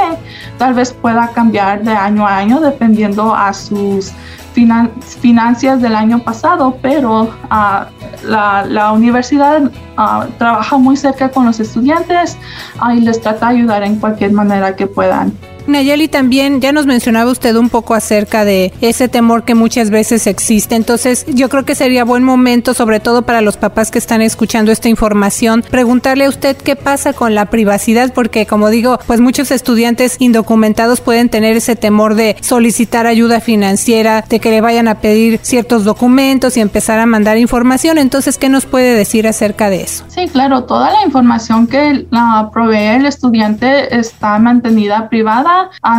tal 0.57 0.74
vez 0.74 0.93
pueda 0.93 1.27
cambiar 1.29 1.83
de 1.83 1.91
año 1.91 2.25
a 2.25 2.38
año 2.38 2.60
dependiendo 2.62 3.36
a 3.36 3.53
sus 3.53 4.13
finanzas 4.53 5.81
del 5.81 5.96
año 5.96 6.20
pasado, 6.20 6.77
pero 6.81 7.24
uh, 7.24 8.27
la, 8.27 8.65
la, 8.67 8.91
universidad 8.91 9.63
uh, 9.63 10.29
trabaja 10.38 10.77
muy 10.77 10.98
cerca 10.98 11.29
con 11.29 11.46
los 11.46 11.60
estudiantes 11.60 12.38
uh, 12.81 12.91
y 12.91 13.01
les 13.01 13.22
trata 13.22 13.50
de 13.50 13.58
ayudar 13.58 13.84
en 13.84 13.96
cualquier 13.98 14.31
manera 14.34 14.75
que 14.75 14.88
puedan. 14.88 15.34
Nayeli 15.68 16.08
también 16.08 16.62
ya 16.62 16.72
nos 16.72 16.86
mencionaba 16.86 17.32
usted 17.32 17.56
un 17.56 17.70
poco 17.70 17.94
acerca 17.94 18.46
de 18.46 18.74
ese 18.82 19.08
temor 19.08 19.44
que 19.44 19.56
muchas 19.56 19.89
veces 19.89 20.27
existe. 20.27 20.75
Entonces, 20.75 21.25
yo 21.27 21.50
creo 21.50 21.65
que 21.65 21.75
sería 21.75 22.03
buen 22.03 22.24
momento, 22.24 22.74
sobre 22.74 23.00
todo 23.00 23.24
para 23.24 23.41
los 23.41 23.58
papás 23.58 23.91
que 23.91 24.00
están 24.00 24.22
escuchando 24.22 24.72
esta 24.72 24.89
información, 24.89 25.63
preguntarle 25.70 26.25
a 26.25 26.30
usted 26.30 26.58
qué 26.58 26.75
pasa 26.75 27.13
con 27.13 27.36
la 27.36 27.46
privacidad, 27.46 28.13
porque 28.13 28.46
como 28.46 28.70
digo, 28.70 29.00
pues 29.08 29.22
muchos 29.22 29.51
estudiantes 29.51 30.15
indocumentados 30.20 31.01
pueden 31.01 31.30
tener 31.30 31.58
ese 31.58 31.75
temor 31.75 32.15
de 32.15 32.36
solicitar 32.41 33.08
ayuda 33.08 33.39
financiera, 33.39 34.24
de 34.27 34.39
que 34.39 34.51
le 34.51 34.62
vayan 34.62 34.88
a 34.88 34.96
pedir 34.96 35.39
ciertos 35.41 35.84
documentos 35.84 36.58
y 36.58 36.62
empezar 36.62 37.00
a 37.00 37.06
mandar 37.06 37.38
información. 37.38 37.98
Entonces, 37.98 38.38
¿qué 38.38 38.50
nos 38.50 38.65
puede 38.65 38.96
decir 38.96 39.27
acerca 39.27 39.70
de 39.70 39.84
eso? 39.84 40.03
Sí, 40.08 40.27
claro, 40.27 40.63
toda 40.63 40.91
la 40.91 41.03
información 41.06 41.68
que 41.68 42.08
la 42.10 42.50
provee 42.51 42.96
el 42.96 43.06
estudiante 43.06 43.96
está 43.98 44.39
mantenida 44.39 45.10
privada 45.10 45.50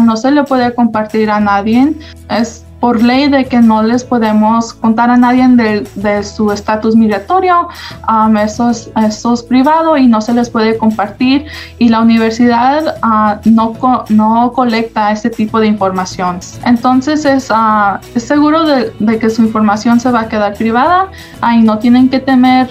no 0.02 0.16
se 0.16 0.30
le 0.30 0.44
puede 0.44 0.74
compartir 0.74 1.30
a 1.30 1.40
nadie. 1.40 1.94
Es 2.28 2.64
por 2.82 3.00
ley 3.00 3.28
de 3.28 3.44
que 3.44 3.60
no 3.60 3.80
les 3.84 4.02
podemos 4.02 4.74
contar 4.74 5.08
a 5.08 5.16
nadie 5.16 5.46
de, 5.46 6.24
su 6.24 6.50
estatus 6.50 6.96
migratorio, 6.96 7.68
um, 8.08 8.36
eso, 8.36 8.70
es, 8.70 9.42
privado 9.48 9.96
y 9.96 10.08
no 10.08 10.20
se 10.20 10.34
les 10.34 10.50
puede 10.50 10.76
compartir. 10.76 11.46
Y 11.78 11.90
la 11.90 12.00
universidad 12.00 12.96
uh, 13.04 13.48
no, 13.48 13.72
no 14.08 14.52
colecta 14.52 15.12
ese 15.12 15.30
tipo 15.30 15.60
de 15.60 15.68
información. 15.68 16.40
Entonces 16.64 17.24
es, 17.24 17.50
uh, 17.50 18.00
seguro 18.18 18.64
de, 18.64 19.18
que 19.20 19.30
su 19.30 19.42
información 19.42 20.00
se 20.00 20.10
va 20.10 20.22
a 20.22 20.28
quedar 20.28 20.54
privada. 20.54 21.06
Uh, 21.40 21.58
y 21.58 21.62
no 21.62 21.78
tienen 21.78 22.08
que 22.08 22.18
temer 22.18 22.68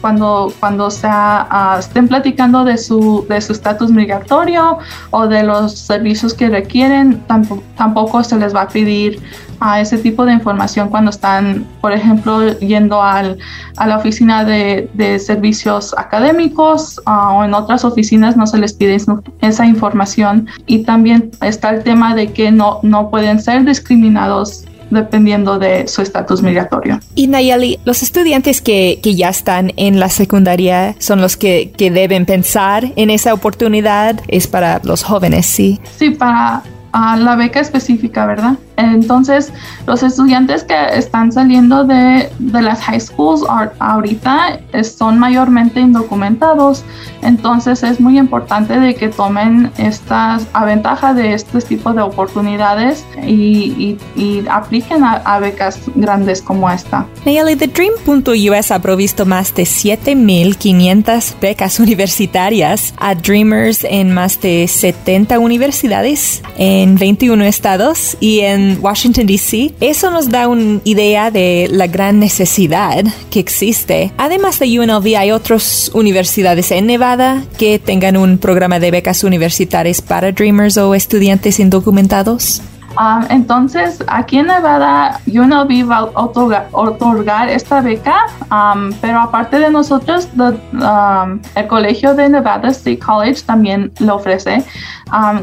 cuando, 0.00 0.54
cuando 0.58 0.90
sea, 0.90 1.76
estén 1.78 2.08
platicando 2.08 2.64
de 2.64 2.78
su 2.78 3.26
de 3.28 3.40
su 3.42 3.52
estatus 3.52 3.90
migratorio 3.90 4.78
o 5.10 5.26
de 5.26 5.42
los 5.42 5.78
servicios 5.78 6.32
que 6.32 6.48
requieren, 6.48 7.20
tampoco, 7.26 7.62
tampoco 7.76 8.24
se 8.24 8.36
les 8.36 8.54
va 8.54 8.62
a 8.62 8.68
pedir 8.68 9.20
a 9.60 9.80
ese 9.80 9.98
tipo 9.98 10.24
de 10.24 10.32
información 10.32 10.88
cuando 10.88 11.10
están, 11.10 11.66
por 11.80 11.92
ejemplo, 11.92 12.58
yendo 12.58 13.02
al, 13.02 13.38
a 13.76 13.86
la 13.86 13.98
oficina 13.98 14.44
de, 14.44 14.88
de 14.94 15.18
servicios 15.18 15.94
académicos 15.96 17.00
ah, 17.06 17.32
o 17.34 17.44
en 17.44 17.54
otras 17.54 17.84
oficinas 17.84 18.36
no 18.36 18.46
se 18.46 18.58
les 18.58 18.72
pide 18.72 18.96
esa 19.42 19.66
información. 19.66 20.48
Y 20.66 20.84
también 20.84 21.30
está 21.42 21.70
el 21.70 21.82
tema 21.82 22.14
de 22.14 22.32
que 22.32 22.50
no, 22.50 22.80
no 22.82 23.10
pueden 23.10 23.40
ser 23.40 23.64
discriminados 23.64 24.64
dependiendo 24.90 25.58
de 25.58 25.86
su 25.86 26.02
estatus 26.02 26.42
migratorio. 26.42 26.98
Y 27.14 27.28
Nayeli, 27.28 27.78
los 27.84 28.02
estudiantes 28.02 28.60
que, 28.60 28.98
que, 29.02 29.14
ya 29.14 29.28
están 29.28 29.72
en 29.76 30.00
la 30.00 30.08
secundaria 30.08 30.96
son 30.98 31.20
los 31.20 31.36
que, 31.36 31.72
que 31.76 31.92
deben 31.92 32.26
pensar 32.26 32.92
en 32.96 33.10
esa 33.10 33.32
oportunidad, 33.32 34.20
es 34.26 34.48
para 34.48 34.80
los 34.82 35.04
jóvenes, 35.04 35.46
¿sí? 35.46 35.80
Sí, 35.96 36.10
para 36.10 36.64
a 36.92 37.16
la 37.16 37.36
beca 37.36 37.60
específica, 37.60 38.26
¿verdad? 38.26 38.56
Entonces, 38.80 39.52
los 39.86 40.02
estudiantes 40.02 40.64
que 40.64 40.74
están 40.94 41.32
saliendo 41.32 41.84
de, 41.84 42.30
de 42.38 42.62
las 42.62 42.80
high 42.82 43.00
schools 43.00 43.42
ahorita 43.78 44.60
son 44.82 45.18
mayormente 45.18 45.80
indocumentados, 45.80 46.84
entonces 47.22 47.82
es 47.82 48.00
muy 48.00 48.18
importante 48.18 48.78
de 48.78 48.94
que 48.94 49.08
tomen 49.08 49.70
estas 49.78 50.46
a 50.52 50.64
ventaja 50.64 51.14
de 51.14 51.34
este 51.34 51.60
tipo 51.60 51.92
de 51.92 52.02
oportunidades 52.02 53.04
y, 53.26 53.98
y, 54.16 54.44
apliquen 54.50 55.04
a, 55.04 55.38
becas 55.38 55.78
grandes 55.94 56.42
como 56.42 56.70
esta. 56.70 57.06
Nayeli, 57.24 57.56
The 57.56 57.68
Dream.us 57.68 58.70
ha 58.70 58.78
provisto 58.80 59.26
más 59.26 59.54
de 59.54 59.62
7.500 59.62 61.34
becas 61.40 61.80
universitarias 61.80 62.94
a 62.98 63.14
Dreamers 63.14 63.84
en 63.84 64.12
más 64.12 64.40
de 64.40 64.66
70 64.68 65.38
universidades 65.38 66.42
en 66.56 66.96
21 66.96 67.44
estados 67.44 68.16
y 68.20 68.40
en 68.40 68.69
Washington, 68.80 69.26
D.C. 69.26 69.74
Eso 69.80 70.10
nos 70.10 70.28
da 70.28 70.48
una 70.48 70.80
idea 70.84 71.30
de 71.30 71.68
la 71.70 71.86
gran 71.86 72.18
necesidad 72.18 73.04
que 73.30 73.40
existe. 73.40 74.12
Además 74.16 74.58
de 74.58 74.78
UNLV, 74.78 75.16
hay 75.16 75.30
otras 75.30 75.90
universidades 75.94 76.70
en 76.70 76.86
Nevada 76.86 77.44
que 77.58 77.78
tengan 77.78 78.16
un 78.16 78.38
programa 78.38 78.78
de 78.78 78.90
becas 78.90 79.24
universitarias 79.24 80.02
para 80.02 80.32
Dreamers 80.32 80.76
o 80.76 80.94
estudiantes 80.94 81.60
indocumentados. 81.60 82.62
Um, 82.98 83.24
entonces, 83.30 84.02
aquí 84.08 84.38
en 84.38 84.48
Nevada, 84.48 85.20
UNLV 85.26 85.90
va 85.90 85.98
a 85.98 86.24
otorgar, 86.72 87.48
esta 87.48 87.80
beca, 87.80 88.16
um, 88.50 88.92
pero 89.00 89.20
aparte 89.20 89.58
de 89.58 89.70
nosotros, 89.70 90.28
um, 90.36 91.40
el 91.54 91.66
Colegio 91.68 92.14
de 92.14 92.28
Nevada 92.28 92.68
State 92.68 92.98
College 92.98 93.42
también 93.46 93.92
lo 94.00 94.16
ofrece. 94.16 94.64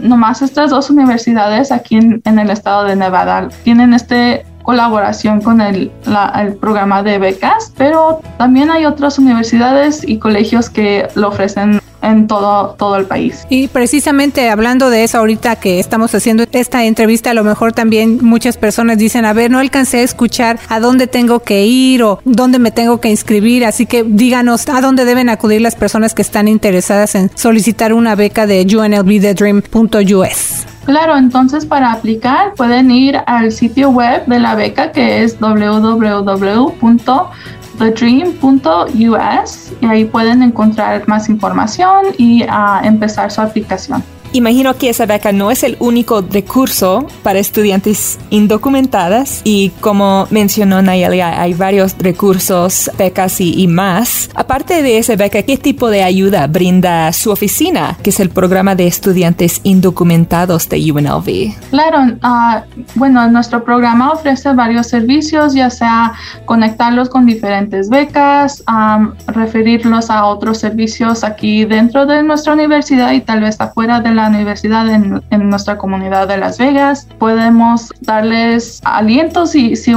nomás 0.03 0.41
estas 0.41 0.69
dos 0.71 0.89
universidades 0.89 1.71
aquí 1.71 1.97
en, 1.97 2.39
el 2.39 2.49
estado 2.49 2.83
de 2.83 2.95
Nevada 2.95 3.49
tienen 3.63 3.93
este 3.93 4.45
colaboración 4.63 5.39
con 5.41 5.61
el, 5.61 5.91
el, 6.35 6.55
programa 6.55 7.01
de 7.01 7.17
becas, 7.19 7.71
pero 7.77 8.21
también 8.37 8.69
hay 8.69 8.85
otras 8.85 9.17
universidades 9.17 10.05
y 10.05 10.19
colegios 10.19 10.69
que 10.69 11.07
lo 11.15 11.29
ofrecen 11.29 11.79
en 12.01 12.27
todo, 12.27 12.75
todo 12.77 12.97
el 12.97 13.05
país. 13.05 13.45
Y 13.49 13.67
precisamente 13.67 14.49
hablando 14.49 14.89
de 14.89 15.03
eso 15.03 15.17
ahorita 15.17 15.57
que 15.57 15.79
estamos 15.79 16.13
haciendo 16.13 16.45
esta 16.51 16.85
entrevista, 16.85 17.31
a 17.31 17.33
lo 17.33 17.43
mejor 17.43 17.73
también 17.73 18.19
muchas 18.21 18.57
personas 18.57 18.97
dicen, 18.97 19.25
a 19.25 19.33
ver, 19.33 19.51
no 19.51 19.59
alcancé 19.59 19.99
a 19.99 20.03
escuchar 20.03 20.59
a 20.69 20.79
dónde 20.79 21.07
tengo 21.07 21.39
que 21.39 21.65
ir 21.65 22.03
o 22.03 22.19
dónde 22.25 22.59
me 22.59 22.71
tengo 22.71 23.01
que 23.01 23.09
inscribir, 23.09 23.65
así 23.65 23.85
que 23.85 24.03
díganos 24.03 24.67
a 24.69 24.81
dónde 24.81 25.05
deben 25.05 25.29
acudir 25.29 25.61
las 25.61 25.75
personas 25.75 26.13
que 26.13 26.21
están 26.21 26.47
interesadas 26.47 27.15
en 27.15 27.31
solicitar 27.35 27.93
una 27.93 28.15
beca 28.15 28.47
de 28.47 28.65
UNLVTheDream.us. 28.65 30.65
Claro, 30.85 31.17
entonces 31.17 31.65
para 31.65 31.91
aplicar 31.91 32.53
pueden 32.55 32.91
ir 32.91 33.17
al 33.25 33.51
sitio 33.51 33.89
web 33.89 34.25
de 34.25 34.39
la 34.39 34.55
beca 34.55 34.93
que 34.93 35.21
es 35.21 35.37
www 35.37 36.77
thedream.us 37.77 39.71
y 39.81 39.85
ahí 39.85 40.05
pueden 40.05 40.43
encontrar 40.43 41.07
más 41.07 41.29
información 41.29 42.07
y 42.17 42.43
uh, 42.43 42.83
empezar 42.83 43.31
su 43.31 43.41
aplicación. 43.41 44.03
Imagino 44.37 44.75
que 44.75 44.89
esa 44.89 45.07
beca 45.07 45.31
no 45.31 45.49
es 45.49 45.63
el 45.63 45.77
único 45.79 46.21
recurso 46.21 47.07
para 47.23 47.39
estudiantes 47.39 48.19
indocumentadas 48.29 49.41
y 49.43 49.71
como 49.81 50.27
mencionó 50.29 50.79
Nayeli, 50.83 51.21
hay 51.21 51.55
varios 51.55 51.97
recursos, 51.97 52.91
becas 52.99 53.41
y, 53.41 53.67
más. 53.67 54.29
Aparte 54.35 54.83
de 54.83 54.99
esa 54.99 55.15
beca, 55.15 55.41
¿qué 55.41 55.57
tipo 55.57 55.89
de 55.89 56.03
ayuda 56.03 56.45
brinda 56.45 57.11
su 57.13 57.31
oficina, 57.31 57.97
que 58.03 58.11
es 58.11 58.19
el 58.19 58.29
programa 58.29 58.75
de 58.75 58.85
estudiantes 58.85 59.59
indocumentados 59.63 60.69
de 60.69 60.91
UNLV? 60.91 61.71
Claro, 61.71 62.03
uh, 62.21 62.83
bueno, 62.93 63.27
nuestro 63.31 63.63
programa 63.63 64.11
ofrece 64.11 64.53
varios 64.53 64.85
servicios, 64.85 65.55
ya 65.55 65.71
sea 65.71 66.13
conectarlos 66.45 67.09
con 67.09 67.25
diferentes 67.25 67.89
becas, 67.89 68.63
um, 68.67 69.13
referirlos 69.25 70.11
a 70.11 70.25
otros 70.25 70.59
servicios 70.59 71.23
aquí 71.23 71.65
dentro 71.65 72.05
de 72.05 72.21
nuestra 72.21 72.53
universidad 72.53 73.13
y 73.13 73.21
tal 73.21 73.41
vez 73.41 73.59
afuera 73.59 73.99
de 73.99 74.11
la 74.13 74.26
universidad 74.29 74.87
en, 74.89 75.21
nuestra 75.49 75.77
comunidad 75.77 76.27
de 76.27 76.37
Las 76.37 76.57
Vegas. 76.57 77.07
Podemos 77.17 77.93
darles 78.01 78.81
aliento 78.83 79.45
si, 79.45 79.75
si, 79.75 79.93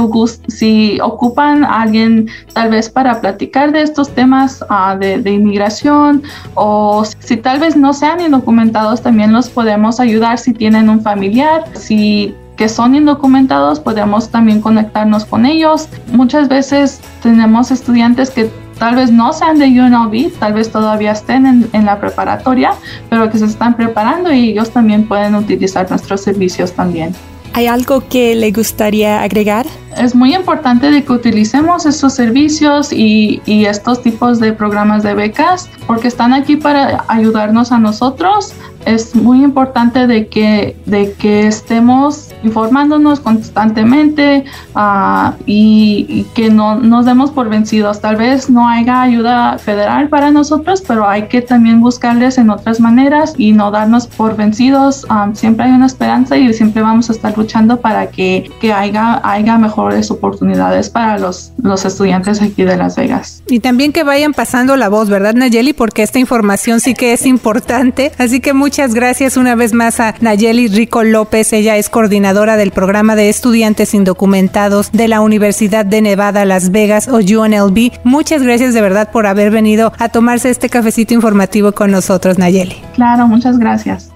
si 0.47 0.99
ocupan 1.01 1.63
a 1.63 1.81
alguien 1.81 2.27
tal 2.53 2.69
vez 2.69 2.89
para 2.89 3.21
platicar 3.21 3.71
de 3.71 3.81
estos 3.81 4.09
temas 4.09 4.63
ah, 4.69 4.95
de, 4.99 5.19
de, 5.21 5.31
inmigración 5.31 6.23
o 6.55 7.03
si 7.19 7.37
tal 7.37 7.59
vez 7.59 7.75
no 7.75 7.93
sean 7.93 8.21
indocumentados, 8.21 9.01
también 9.01 9.33
los 9.33 9.49
podemos 9.49 9.99
ayudar 9.99 10.37
si 10.37 10.53
tienen 10.53 10.89
un 10.89 11.01
familiar, 11.01 11.63
si 11.73 12.35
que 12.61 12.69
son 12.69 12.93
indocumentados, 12.93 13.79
podemos 13.79 14.29
también 14.29 14.61
conectarnos 14.61 15.25
con 15.25 15.47
ellos. 15.47 15.89
Muchas 16.11 16.47
veces 16.47 17.01
tenemos 17.23 17.71
estudiantes 17.71 18.29
que 18.29 18.51
tal 18.81 18.95
vez 18.95 19.11
no 19.11 19.31
sean 19.31 19.59
de 19.59 19.67
UNLV, 19.67 20.39
tal 20.39 20.53
vez 20.53 20.71
todavía 20.71 21.11
estén 21.11 21.45
en, 21.45 21.69
en, 21.71 21.85
la 21.85 21.99
preparatoria, 21.99 22.73
pero 23.11 23.29
que 23.29 23.37
se 23.37 23.45
están 23.45 23.75
preparando 23.75 24.33
y 24.33 24.49
ellos 24.49 24.71
también 24.71 25.07
pueden 25.07 25.35
utilizar 25.35 25.87
nuestros 25.87 26.21
servicios 26.21 26.71
también. 26.71 27.13
¿Hay 27.53 27.67
algo 27.67 28.01
que 28.09 28.33
le 28.33 28.51
gustaría 28.51 29.21
agregar? 29.21 29.67
Es 29.97 30.15
muy 30.15 30.33
importante 30.33 30.89
de 30.89 31.03
que 31.03 31.13
utilicemos 31.13 31.85
estos 31.85 32.15
servicios 32.15 32.91
y, 32.91 33.39
y, 33.45 33.65
estos 33.65 34.01
tipos 34.01 34.39
de 34.39 34.51
programas 34.51 35.03
de 35.03 35.13
becas 35.13 35.69
porque 35.85 36.07
están 36.07 36.33
aquí 36.33 36.55
para 36.55 37.05
ayudarnos 37.07 37.71
a 37.71 37.77
nosotros. 37.77 38.55
Es 38.85 39.15
muy 39.15 39.43
importante 39.43 40.07
de 40.07 40.27
que, 40.27 40.75
de 40.85 41.13
que 41.13 41.47
estemos 41.47 42.29
informándonos 42.43 43.19
constantemente 43.19 44.45
uh, 44.75 45.33
y, 45.45 46.25
que 46.33 46.49
no 46.49 46.75
nos 46.75 47.05
demos 47.05 47.31
por 47.31 47.49
vencidos. 47.49 48.01
Tal 48.01 48.15
vez 48.15 48.49
no 48.49 48.67
haya 48.67 49.01
ayuda 49.01 49.57
federal 49.57 50.09
para 50.09 50.31
nosotros, 50.31 50.83
pero 50.87 51.07
hay 51.07 51.27
que 51.27 51.41
también 51.41 51.81
buscarles 51.81 52.37
en 52.37 52.49
otras 52.49 52.79
maneras 52.79 53.33
y 53.37 53.51
no 53.51 53.71
darnos 53.71 54.07
por 54.07 54.35
vencidos. 54.35 55.05
Um, 55.09 55.35
siempre 55.35 55.65
hay 55.65 55.71
una 55.71 55.85
esperanza 55.85 56.37
y 56.37 56.53
siempre 56.53 56.81
vamos 56.81 57.09
a 57.09 57.13
estar 57.13 57.37
luchando 57.37 57.79
para 57.79 58.07
que, 58.07 58.49
que 58.59 58.73
haya, 58.73 59.21
haya 59.23 59.57
mejores 59.57 60.09
oportunidades 60.09 60.89
para 60.89 61.17
los, 61.17 61.51
los 61.61 61.85
estudiantes 61.85 62.41
aquí 62.41 62.63
de 62.63 62.77
Las 62.77 62.95
Vegas. 62.95 63.43
Y 63.47 63.59
también 63.59 63.91
que 63.91 64.03
vayan 64.03 64.33
pasando 64.33 64.75
la 64.77 64.89
voz, 64.89 65.09
¿verdad, 65.09 65.33
Nayeli? 65.33 65.73
Porque 65.73 66.03
esta 66.03 66.19
información 66.19 66.79
sí 66.79 66.93
que 66.93 67.13
es 67.13 67.25
importante. 67.25 68.11
Así 68.17 68.39
que 68.39 68.53
muchas 68.53 68.70
gracias 68.77 69.35
una 69.35 69.55
vez 69.55 69.73
más 69.73 69.99
a 69.99 70.15
Nayeli 70.21 70.67
Rico 70.69 71.03
López. 71.03 71.51
Ella 71.51 71.75
es 71.75 71.89
coordinadora 71.89 72.55
del 72.55 72.71
programa 72.71 73.17
de 73.17 73.29
estudiantes 73.29 73.93
indocumentados 73.93 74.91
de 74.93 75.09
la 75.09 75.19
Universidad 75.19 75.85
de 75.85 76.01
Nevada, 76.01 76.45
Las 76.45 76.71
Vegas 76.71 77.09
o 77.09 77.17
UNLV. 77.17 77.91
Muchas 78.05 78.41
gracias 78.43 78.73
de 78.73 78.81
verdad 78.81 79.11
por 79.11 79.27
haber 79.27 79.51
venido 79.51 79.91
a 79.99 80.07
tomarse 80.09 80.49
este 80.49 80.69
cafecito 80.69 81.13
informativo 81.13 81.73
con 81.73 81.91
nosotros, 81.91 82.37
Nayeli. 82.37 82.77
Claro, 82.95 83.27
muchas 83.27 83.59
gracias. 83.59 84.09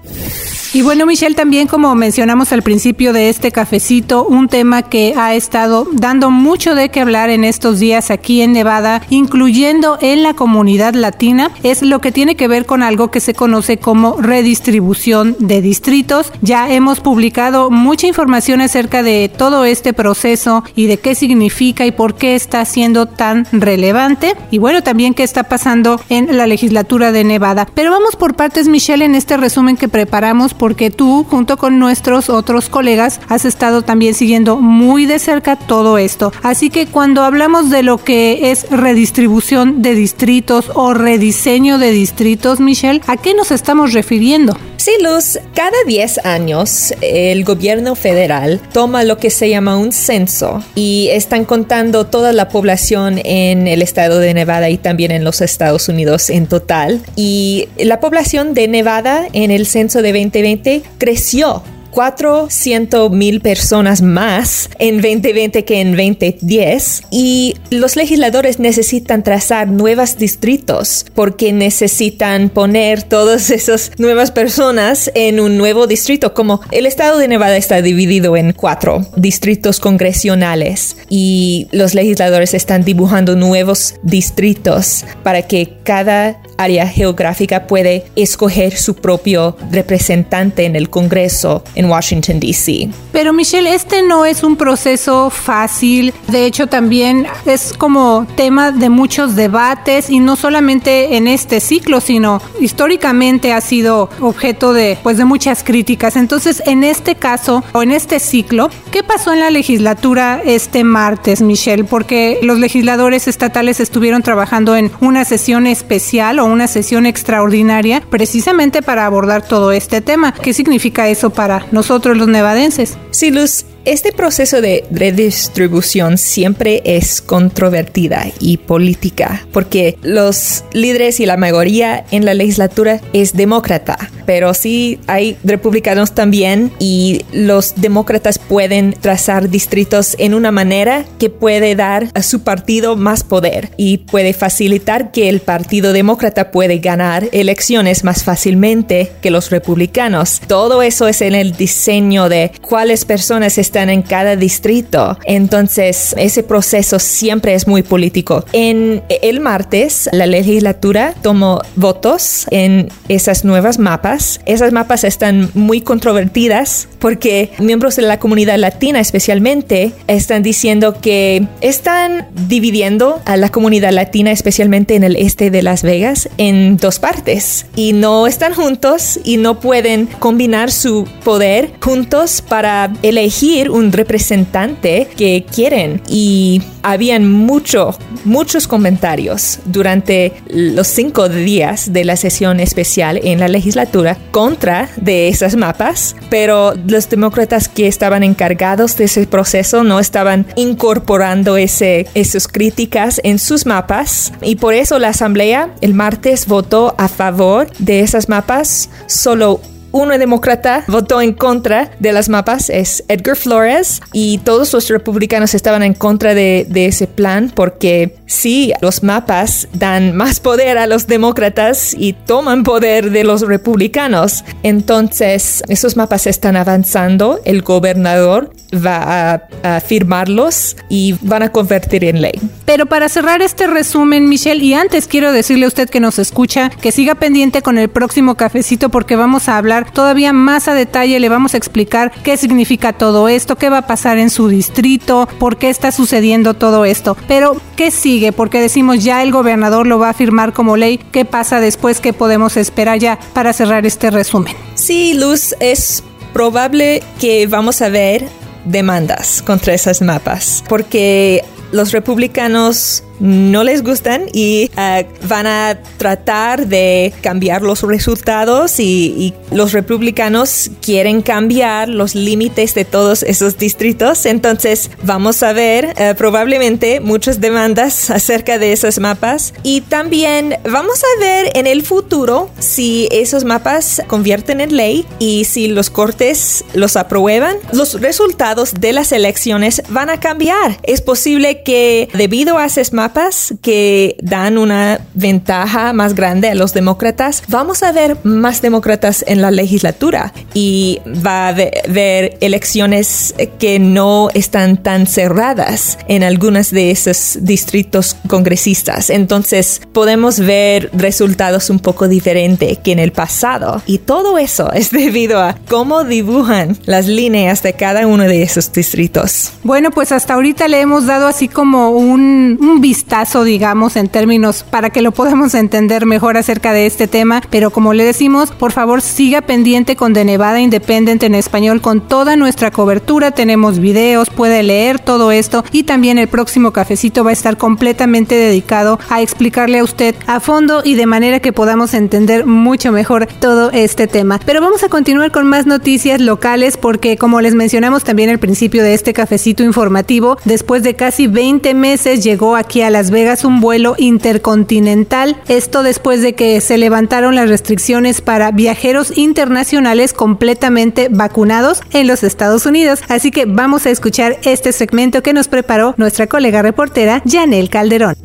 Y 0.72 0.82
bueno, 0.82 1.06
Michelle, 1.06 1.34
también 1.34 1.68
como 1.68 1.94
mencionamos 1.94 2.52
al 2.52 2.62
principio 2.62 3.12
de 3.12 3.28
este 3.28 3.52
cafecito, 3.52 4.24
un 4.26 4.48
tema 4.48 4.82
que 4.82 5.14
ha 5.16 5.34
estado 5.34 5.86
dando 5.92 6.30
mucho 6.30 6.74
de 6.74 6.90
qué 6.90 7.00
hablar 7.00 7.30
en 7.30 7.44
estos 7.44 7.78
días 7.78 8.10
aquí 8.10 8.42
en 8.42 8.52
Nevada, 8.52 9.02
incluyendo 9.10 9.98
en 10.00 10.22
la 10.22 10.34
comunidad 10.34 10.94
latina, 10.94 11.50
es 11.62 11.82
lo 11.82 12.00
que 12.00 12.12
tiene 12.12 12.36
que 12.36 12.48
ver 12.48 12.66
con 12.66 12.82
algo 12.82 13.10
que 13.10 13.20
se 13.20 13.34
conoce 13.34 13.78
como 13.78 14.16
redistribución 14.20 15.36
de 15.38 15.62
distritos. 15.62 16.32
Ya 16.42 16.70
hemos 16.70 17.00
publicado 17.00 17.70
mucha 17.70 18.06
información 18.06 18.60
acerca 18.60 19.02
de 19.02 19.30
todo 19.34 19.64
este 19.64 19.92
proceso 19.92 20.64
y 20.74 20.86
de 20.86 20.98
qué 20.98 21.14
significa 21.14 21.86
y 21.86 21.92
por 21.92 22.14
qué 22.16 22.34
está 22.34 22.64
siendo 22.64 23.06
tan 23.06 23.46
relevante. 23.52 24.34
Y 24.50 24.58
bueno, 24.58 24.82
también 24.82 25.14
qué 25.14 25.22
está 25.22 25.44
pasando 25.44 26.00
en 26.08 26.36
la 26.36 26.46
legislatura 26.46 27.12
de 27.12 27.24
Nevada. 27.24 27.66
Pero 27.74 27.90
vamos 27.90 28.16
por 28.16 28.34
partes, 28.34 28.68
Michelle, 28.68 29.04
en 29.04 29.14
este 29.14 29.36
resumen 29.36 29.76
que 29.76 29.88
preparamos 29.88 30.54
porque 30.58 30.90
tú, 30.90 31.24
junto 31.28 31.56
con 31.56 31.78
nuestros 31.78 32.28
otros 32.28 32.68
colegas, 32.68 33.20
has 33.28 33.44
estado 33.44 33.82
también 33.82 34.14
siguiendo 34.14 34.56
muy 34.56 35.06
de 35.06 35.18
cerca 35.18 35.56
todo 35.56 35.98
esto. 35.98 36.32
Así 36.42 36.70
que 36.70 36.86
cuando 36.86 37.22
hablamos 37.22 37.70
de 37.70 37.82
lo 37.82 37.98
que 37.98 38.50
es 38.50 38.70
redistribución 38.70 39.82
de 39.82 39.94
distritos 39.94 40.70
o 40.74 40.94
rediseño 40.94 41.78
de 41.78 41.90
distritos, 41.90 42.60
Michelle, 42.60 43.00
¿a 43.06 43.16
qué 43.16 43.34
nos 43.34 43.50
estamos 43.50 43.92
refiriendo? 43.92 44.56
Sí, 44.86 44.92
Luz, 45.02 45.40
cada 45.52 45.76
10 45.84 46.24
años 46.24 46.94
el 47.00 47.42
gobierno 47.42 47.96
federal 47.96 48.60
toma 48.72 49.02
lo 49.02 49.18
que 49.18 49.30
se 49.30 49.50
llama 49.50 49.76
un 49.76 49.90
censo 49.90 50.62
y 50.76 51.08
están 51.10 51.44
contando 51.44 52.06
toda 52.06 52.32
la 52.32 52.48
población 52.48 53.20
en 53.24 53.66
el 53.66 53.82
estado 53.82 54.20
de 54.20 54.32
Nevada 54.32 54.70
y 54.70 54.78
también 54.78 55.10
en 55.10 55.24
los 55.24 55.40
Estados 55.40 55.88
Unidos 55.88 56.30
en 56.30 56.46
total. 56.46 57.02
Y 57.16 57.68
la 57.78 57.98
población 57.98 58.54
de 58.54 58.68
Nevada 58.68 59.26
en 59.32 59.50
el 59.50 59.66
censo 59.66 60.02
de 60.02 60.12
2020 60.12 60.82
creció 60.98 61.64
400 61.96 63.10
mil 63.10 63.40
personas 63.40 64.02
más 64.02 64.68
en 64.78 64.96
2020 64.96 65.64
que 65.64 65.80
en 65.80 65.92
2010 65.92 67.04
y 67.10 67.54
los 67.70 67.96
legisladores 67.96 68.58
necesitan 68.58 69.22
trazar 69.22 69.68
nuevos 69.68 70.18
distritos 70.18 71.06
porque 71.14 71.54
necesitan 71.54 72.50
poner 72.50 73.02
todas 73.02 73.48
esas 73.56 73.92
nuevas 73.96 74.30
personas 74.30 75.10
en 75.14 75.40
un 75.40 75.56
nuevo 75.56 75.86
distrito 75.86 76.34
como 76.34 76.60
el 76.70 76.84
estado 76.84 77.16
de 77.16 77.28
Nevada 77.28 77.56
está 77.56 77.80
dividido 77.80 78.36
en 78.36 78.52
cuatro 78.52 79.06
distritos 79.16 79.80
congresionales 79.80 80.98
y 81.08 81.66
los 81.72 81.94
legisladores 81.94 82.52
están 82.52 82.84
dibujando 82.84 83.36
nuevos 83.36 83.94
distritos 84.02 85.06
para 85.22 85.48
que 85.48 85.78
cada 85.82 86.42
área 86.56 86.86
geográfica 86.86 87.66
puede 87.66 88.04
escoger 88.16 88.76
su 88.76 88.94
propio 88.94 89.56
representante 89.70 90.64
en 90.64 90.76
el 90.76 90.90
Congreso 90.90 91.62
en 91.74 91.90
Washington, 91.90 92.40
D.C. 92.40 92.88
Pero 93.12 93.32
Michelle, 93.32 93.74
este 93.74 94.02
no 94.02 94.24
es 94.24 94.42
un 94.42 94.56
proceso 94.56 95.30
fácil. 95.30 96.12
De 96.28 96.46
hecho, 96.46 96.66
también 96.66 97.26
es 97.44 97.72
como 97.72 98.26
tema 98.36 98.72
de 98.72 98.88
muchos 98.88 99.36
debates 99.36 100.10
y 100.10 100.20
no 100.20 100.36
solamente 100.36 101.16
en 101.16 101.28
este 101.28 101.60
ciclo, 101.60 102.00
sino 102.00 102.40
históricamente 102.60 103.52
ha 103.52 103.60
sido 103.60 104.10
objeto 104.20 104.72
de, 104.72 104.98
pues, 105.02 105.16
de 105.16 105.24
muchas 105.24 105.62
críticas. 105.62 106.16
Entonces, 106.16 106.62
en 106.66 106.84
este 106.84 107.14
caso 107.14 107.64
o 107.72 107.82
en 107.82 107.92
este 107.92 108.20
ciclo, 108.20 108.70
¿qué 108.90 109.02
pasó 109.02 109.32
en 109.32 109.40
la 109.40 109.50
legislatura 109.50 110.40
este 110.44 110.84
martes, 110.84 111.42
Michelle? 111.42 111.84
Porque 111.84 112.38
los 112.42 112.58
legisladores 112.58 113.28
estatales 113.28 113.80
estuvieron 113.80 114.22
trabajando 114.22 114.76
en 114.76 114.90
una 115.00 115.24
sesión 115.24 115.66
especial 115.66 116.38
o 116.38 116.45
una 116.46 116.66
sesión 116.66 117.06
extraordinaria 117.06 118.02
precisamente 118.08 118.82
para 118.82 119.06
abordar 119.06 119.42
todo 119.46 119.72
este 119.72 120.00
tema. 120.00 120.32
¿Qué 120.32 120.52
significa 120.52 121.08
eso 121.08 121.30
para 121.30 121.66
nosotros 121.72 122.16
los 122.16 122.28
nevadenses? 122.28 122.96
Sí, 123.10 123.30
Luz, 123.30 123.64
este 123.86 124.10
proceso 124.10 124.60
de 124.60 124.84
redistribución 124.90 126.18
siempre 126.18 126.82
es 126.84 127.22
controvertida 127.22 128.26
y 128.40 128.56
política 128.56 129.46
porque 129.52 129.96
los 130.02 130.64
líderes 130.72 131.20
y 131.20 131.26
la 131.26 131.36
mayoría 131.36 132.04
en 132.10 132.24
la 132.24 132.34
legislatura 132.34 133.00
es 133.12 133.34
demócrata, 133.34 134.10
pero 134.26 134.54
sí 134.54 134.98
hay 135.06 135.36
republicanos 135.44 136.16
también 136.16 136.72
y 136.80 137.24
los 137.32 137.74
demócratas 137.76 138.40
pueden 138.40 138.92
trazar 139.00 139.50
distritos 139.50 140.16
en 140.18 140.34
una 140.34 140.50
manera 140.50 141.04
que 141.20 141.30
puede 141.30 141.76
dar 141.76 142.08
a 142.14 142.24
su 142.24 142.40
partido 142.40 142.96
más 142.96 143.22
poder 143.22 143.70
y 143.76 143.98
puede 143.98 144.32
facilitar 144.32 145.12
que 145.12 145.28
el 145.28 145.38
partido 145.38 145.92
demócrata 145.92 146.50
puede 146.50 146.78
ganar 146.78 147.28
elecciones 147.30 148.02
más 148.02 148.24
fácilmente 148.24 149.12
que 149.22 149.30
los 149.30 149.50
republicanos. 149.50 150.40
Todo 150.48 150.82
eso 150.82 151.06
es 151.06 151.22
en 151.22 151.36
el 151.36 151.52
diseño 151.52 152.28
de 152.28 152.50
cuáles 152.60 153.04
personas 153.04 153.58
están 153.58 153.75
en 153.82 154.02
cada 154.02 154.36
distrito. 154.36 155.18
Entonces, 155.24 156.14
ese 156.18 156.42
proceso 156.42 156.98
siempre 156.98 157.54
es 157.54 157.66
muy 157.66 157.82
político. 157.82 158.44
En 158.52 159.02
el 159.22 159.40
martes, 159.40 160.08
la 160.12 160.26
legislatura 160.26 161.14
tomó 161.22 161.60
votos 161.76 162.46
en 162.50 162.88
esas 163.08 163.44
nuevas 163.44 163.78
mapas. 163.78 164.40
Esas 164.46 164.72
mapas 164.72 165.04
están 165.04 165.50
muy 165.54 165.80
controvertidas 165.80 166.88
porque 166.98 167.52
miembros 167.58 167.96
de 167.96 168.02
la 168.02 168.18
comunidad 168.18 168.58
latina 168.58 169.00
especialmente 169.00 169.92
están 170.06 170.42
diciendo 170.42 171.00
que 171.00 171.46
están 171.60 172.26
dividiendo 172.48 173.20
a 173.24 173.36
la 173.36 173.50
comunidad 173.50 173.92
latina 173.92 174.32
especialmente 174.32 174.94
en 174.94 175.04
el 175.04 175.16
este 175.16 175.50
de 175.50 175.62
Las 175.62 175.82
Vegas 175.82 176.28
en 176.38 176.76
dos 176.76 176.98
partes 176.98 177.66
y 177.76 177.92
no 177.92 178.26
están 178.26 178.54
juntos 178.54 179.20
y 179.24 179.36
no 179.36 179.60
pueden 179.60 180.06
combinar 180.06 180.70
su 180.70 181.06
poder 181.24 181.72
juntos 181.80 182.42
para 182.42 182.92
elegir 183.02 183.65
un 183.70 183.92
representante 183.92 185.08
que 185.16 185.44
quieren. 185.52 186.02
Y 186.08 186.62
habían 186.82 187.30
mucho, 187.30 187.96
muchos 188.24 188.68
comentarios 188.68 189.58
durante 189.64 190.32
los 190.48 190.86
cinco 190.86 191.28
días 191.28 191.92
de 191.92 192.04
la 192.04 192.16
sesión 192.16 192.60
especial 192.60 193.20
en 193.22 193.40
la 193.40 193.48
legislatura 193.48 194.16
contra 194.30 194.88
de 194.96 195.28
esas 195.28 195.56
mapas, 195.56 196.16
pero 196.30 196.74
los 196.86 197.08
demócratas 197.08 197.68
que 197.68 197.86
estaban 197.88 198.22
encargados 198.22 198.96
de 198.96 199.04
ese 199.04 199.26
proceso 199.26 199.84
no 199.84 199.98
estaban 199.98 200.46
incorporando 200.56 201.56
ese, 201.56 202.06
esas 202.14 202.48
críticas 202.48 203.20
en 203.24 203.38
sus 203.38 203.66
mapas. 203.66 204.32
Y 204.42 204.56
por 204.56 204.74
eso 204.74 204.98
la 204.98 205.08
asamblea 205.08 205.70
el 205.80 205.94
martes 205.94 206.46
votó 206.46 206.94
a 206.98 207.08
favor 207.08 207.70
de 207.78 208.00
esas 208.00 208.28
mapas 208.28 208.90
solo 209.06 209.60
uno 209.96 210.18
demócrata 210.18 210.84
votó 210.88 211.20
en 211.20 211.32
contra 211.32 211.90
de 211.98 212.12
las 212.12 212.28
mapas, 212.28 212.70
es 212.70 213.04
Edgar 213.08 213.36
Flores, 213.36 214.02
y 214.12 214.38
todos 214.38 214.72
los 214.72 214.88
republicanos 214.88 215.54
estaban 215.54 215.82
en 215.82 215.94
contra 215.94 216.34
de, 216.34 216.66
ese 216.86 217.06
plan 217.06 217.50
porque 217.54 218.16
sí, 218.26 218.72
los 218.80 219.02
mapas 219.02 219.68
dan 219.72 220.14
más 220.14 220.40
poder 220.40 220.78
a 220.78 220.86
los 220.86 221.06
demócratas 221.06 221.94
y 221.98 222.12
toman 222.12 222.62
poder 222.62 223.10
de 223.10 223.24
los 223.24 223.40
republicanos. 223.40 224.44
Entonces, 224.62 225.62
esos 225.68 225.96
mapas 225.96 226.26
están 226.26 226.56
avanzando, 226.56 227.40
el 227.44 227.62
gobernador 227.62 228.50
va 228.72 229.34
a, 229.62 229.80
firmarlos 229.80 230.76
y 230.88 231.14
van 231.20 231.42
a 231.42 231.50
convertir 231.50 232.04
en 232.04 232.20
ley. 232.20 232.40
Pero 232.64 232.86
para 232.86 233.08
cerrar 233.08 233.42
este 233.42 233.66
resumen, 233.66 234.28
Michelle, 234.28 234.62
y 234.62 234.74
antes 234.74 235.06
quiero 235.06 235.32
decirle 235.32 235.64
a 235.64 235.68
usted 235.68 235.88
que 235.88 236.00
nos 236.00 236.18
escucha 236.18 236.70
que 236.70 236.92
siga 236.92 237.16
pendiente 237.16 237.62
con 237.62 237.78
el 237.78 237.88
próximo 237.88 238.36
cafecito 238.36 238.88
porque 238.88 239.16
vamos 239.16 239.48
a 239.48 239.56
hablar 239.56 239.90
todavía 239.90 240.32
más 240.32 240.68
a 240.68 240.74
detalle, 240.74 241.20
le 241.20 241.28
vamos 241.28 241.54
a 241.54 241.56
explicar 241.56 242.12
qué 242.22 242.36
significa 242.36 242.92
todo 242.92 243.28
esto, 243.28 243.56
qué 243.56 243.68
va 243.68 243.78
a 243.78 243.86
pasar 243.86 244.18
en 244.18 244.30
su 244.30 244.48
distrito, 244.48 245.28
por 245.38 245.58
qué 245.58 245.68
está 245.68 245.92
sucediendo 245.92 246.54
todo 246.54 246.84
esto. 246.84 247.16
Pero, 247.28 247.60
¿qué 247.76 247.90
sigue? 247.90 248.32
Porque 248.32 248.60
decimos 248.60 249.02
ya 249.02 249.22
el 249.22 249.32
gobernador 249.32 249.86
lo 249.86 249.98
va 249.98 250.10
a 250.10 250.14
firmar 250.14 250.52
como 250.52 250.76
ley, 250.76 250.98
¿qué 250.98 251.24
pasa 251.24 251.60
después? 251.60 252.00
¿Qué 252.00 252.12
podemos 252.12 252.56
esperar 252.56 252.98
ya 252.98 253.18
para 253.32 253.52
cerrar 253.52 253.86
este 253.86 254.10
resumen? 254.10 254.54
Sí, 254.74 255.14
Luz, 255.14 255.54
es 255.60 256.02
probable 256.32 257.02
que 257.18 257.46
vamos 257.46 257.80
a 257.82 257.88
ver 257.88 258.28
demandas 258.66 259.40
contra 259.42 259.72
esas 259.72 260.02
mapas, 260.02 260.62
porque 260.68 261.44
los 261.72 261.92
republicanos 261.92 263.02
no 263.20 263.64
les 263.64 263.82
gustan 263.82 264.26
y 264.32 264.70
eh, 264.76 265.06
van 265.28 265.46
a 265.46 265.78
tratar 265.96 266.66
de 266.66 267.12
cambiar 267.22 267.62
los 267.62 267.82
resultados 267.82 268.78
y, 268.80 269.34
los 269.52 269.72
republicanos 269.72 270.70
quieren 270.82 271.22
cambiar 271.22 271.88
los 271.88 272.14
límites 272.14 272.74
de 272.74 272.84
todos 272.84 273.22
esos 273.22 273.58
distritos. 273.58 274.26
Entonces 274.26 274.90
vamos 275.02 275.42
a 275.42 275.52
ver 275.52 275.94
eh, 275.96 276.14
probablemente 276.16 277.00
muchas 277.00 277.40
demandas 277.40 278.10
acerca 278.16 278.58
de 278.58 278.72
esos 278.72 278.98
mapas 278.98 279.54
y 279.62 279.82
también 279.82 280.56
vamos 280.68 281.02
a 281.02 281.20
ver 281.20 281.52
en 281.54 281.66
el 281.66 281.82
futuro 281.82 282.50
si 282.58 283.08
esos 283.12 283.44
mapas 283.44 284.02
convierten 284.06 284.60
en 284.60 284.76
ley 284.76 285.06
y 285.18 285.44
si 285.44 285.68
los 285.68 285.90
cortes 285.90 286.64
los 286.74 286.96
aprueban, 286.96 287.56
los 287.72 288.00
resultados 288.00 288.74
de 288.74 288.92
las 288.92 289.12
elecciones 289.12 289.82
van 289.88 290.10
a 290.10 290.20
cambiar. 290.20 290.78
Es 290.82 291.00
posible 291.00 291.55
que 291.64 292.08
debido 292.14 292.58
a 292.58 292.66
esos 292.66 292.92
mapas 292.92 293.54
que 293.62 294.16
dan 294.20 294.58
una 294.58 295.00
ventaja 295.14 295.92
más 295.92 296.14
grande 296.14 296.48
a 296.48 296.54
los 296.54 296.74
demócratas, 296.74 297.42
vamos 297.48 297.82
a 297.82 297.92
ver 297.92 298.16
más 298.24 298.62
demócratas 298.62 299.24
en 299.26 299.42
la 299.42 299.50
legislatura 299.50 300.32
y 300.54 301.00
va 301.06 301.46
a 301.46 301.48
haber 301.48 302.36
elecciones 302.40 303.34
que 303.58 303.78
no 303.78 304.28
están 304.34 304.82
tan 304.82 305.06
cerradas 305.06 305.98
en 306.08 306.22
algunos 306.22 306.70
de 306.70 306.90
esos 306.90 307.38
distritos 307.40 308.16
congresistas. 308.28 309.10
Entonces 309.10 309.80
podemos 309.92 310.40
ver 310.40 310.90
resultados 310.92 311.70
un 311.70 311.78
poco 311.78 312.08
diferentes 312.08 312.78
que 312.78 312.92
en 312.92 312.98
el 312.98 313.12
pasado. 313.12 313.82
Y 313.86 313.98
todo 313.98 314.38
eso 314.38 314.72
es 314.74 314.90
debido 314.90 315.40
a 315.40 315.56
cómo 315.68 316.04
dibujan 316.04 316.76
las 316.86 317.06
líneas 317.06 317.62
de 317.62 317.74
cada 317.74 318.06
uno 318.06 318.24
de 318.24 318.42
esos 318.42 318.72
distritos. 318.72 319.52
Bueno, 319.62 319.90
pues 319.90 320.12
hasta 320.12 320.34
ahorita 320.34 320.68
le 320.68 320.80
hemos 320.80 321.06
dado 321.06 321.26
así 321.26 321.45
como 321.48 321.90
un, 321.90 322.58
un 322.60 322.80
vistazo, 322.80 323.44
digamos, 323.44 323.96
en 323.96 324.08
términos 324.08 324.64
para 324.68 324.90
que 324.90 325.02
lo 325.02 325.12
podamos 325.12 325.54
entender 325.54 326.06
mejor 326.06 326.36
acerca 326.36 326.72
de 326.72 326.86
este 326.86 327.08
tema. 327.08 327.42
Pero 327.50 327.70
como 327.70 327.94
le 327.94 328.04
decimos, 328.04 328.50
por 328.50 328.72
favor 328.72 329.00
siga 329.02 329.40
pendiente 329.40 329.96
con 329.96 330.12
The 330.12 330.24
Nevada 330.24 330.60
Independent 330.60 331.22
en 331.22 331.34
español 331.34 331.80
con 331.80 332.00
toda 332.00 332.36
nuestra 332.36 332.70
cobertura. 332.70 333.30
Tenemos 333.30 333.78
videos, 333.78 334.30
puede 334.30 334.62
leer 334.62 334.98
todo 334.98 335.32
esto 335.32 335.64
y 335.72 335.84
también 335.84 336.18
el 336.18 336.28
próximo 336.28 336.72
cafecito 336.72 337.24
va 337.24 337.30
a 337.30 337.32
estar 337.32 337.56
completamente 337.56 338.34
dedicado 338.34 338.98
a 339.08 339.22
explicarle 339.22 339.78
a 339.78 339.84
usted 339.84 340.14
a 340.26 340.40
fondo 340.40 340.82
y 340.84 340.94
de 340.94 341.06
manera 341.06 341.40
que 341.40 341.52
podamos 341.52 341.94
entender 341.94 342.46
mucho 342.46 342.92
mejor 342.92 343.26
todo 343.26 343.70
este 343.70 344.06
tema. 344.06 344.40
Pero 344.44 344.60
vamos 344.60 344.82
a 344.82 344.88
continuar 344.88 345.32
con 345.32 345.46
más 345.46 345.66
noticias 345.66 346.20
locales 346.20 346.76
porque 346.76 347.16
como 347.16 347.40
les 347.40 347.54
mencionamos 347.54 348.04
también 348.04 348.30
al 348.30 348.38
principio 348.38 348.82
de 348.82 348.94
este 348.94 349.12
cafecito 349.12 349.62
informativo, 349.62 350.38
después 350.44 350.82
de 350.82 350.94
casi 350.94 351.26
20 351.36 351.74
meses 351.74 352.24
llegó 352.24 352.56
aquí 352.56 352.80
a 352.80 352.88
Las 352.88 353.10
Vegas 353.10 353.44
un 353.44 353.60
vuelo 353.60 353.94
intercontinental. 353.98 355.36
Esto 355.48 355.82
después 355.82 356.22
de 356.22 356.32
que 356.32 356.62
se 356.62 356.78
levantaron 356.78 357.34
las 357.34 357.50
restricciones 357.50 358.22
para 358.22 358.52
viajeros 358.52 359.18
internacionales 359.18 360.14
completamente 360.14 361.08
vacunados 361.10 361.82
en 361.92 362.06
los 362.06 362.22
Estados 362.22 362.64
Unidos. 362.64 363.00
Así 363.08 363.30
que 363.30 363.44
vamos 363.44 363.84
a 363.84 363.90
escuchar 363.90 364.38
este 364.44 364.72
segmento 364.72 365.22
que 365.22 365.34
nos 365.34 365.48
preparó 365.48 365.94
nuestra 365.98 366.26
colega 366.26 366.62
reportera 366.62 367.22
Janel 367.30 367.68
Calderón. 367.68 368.16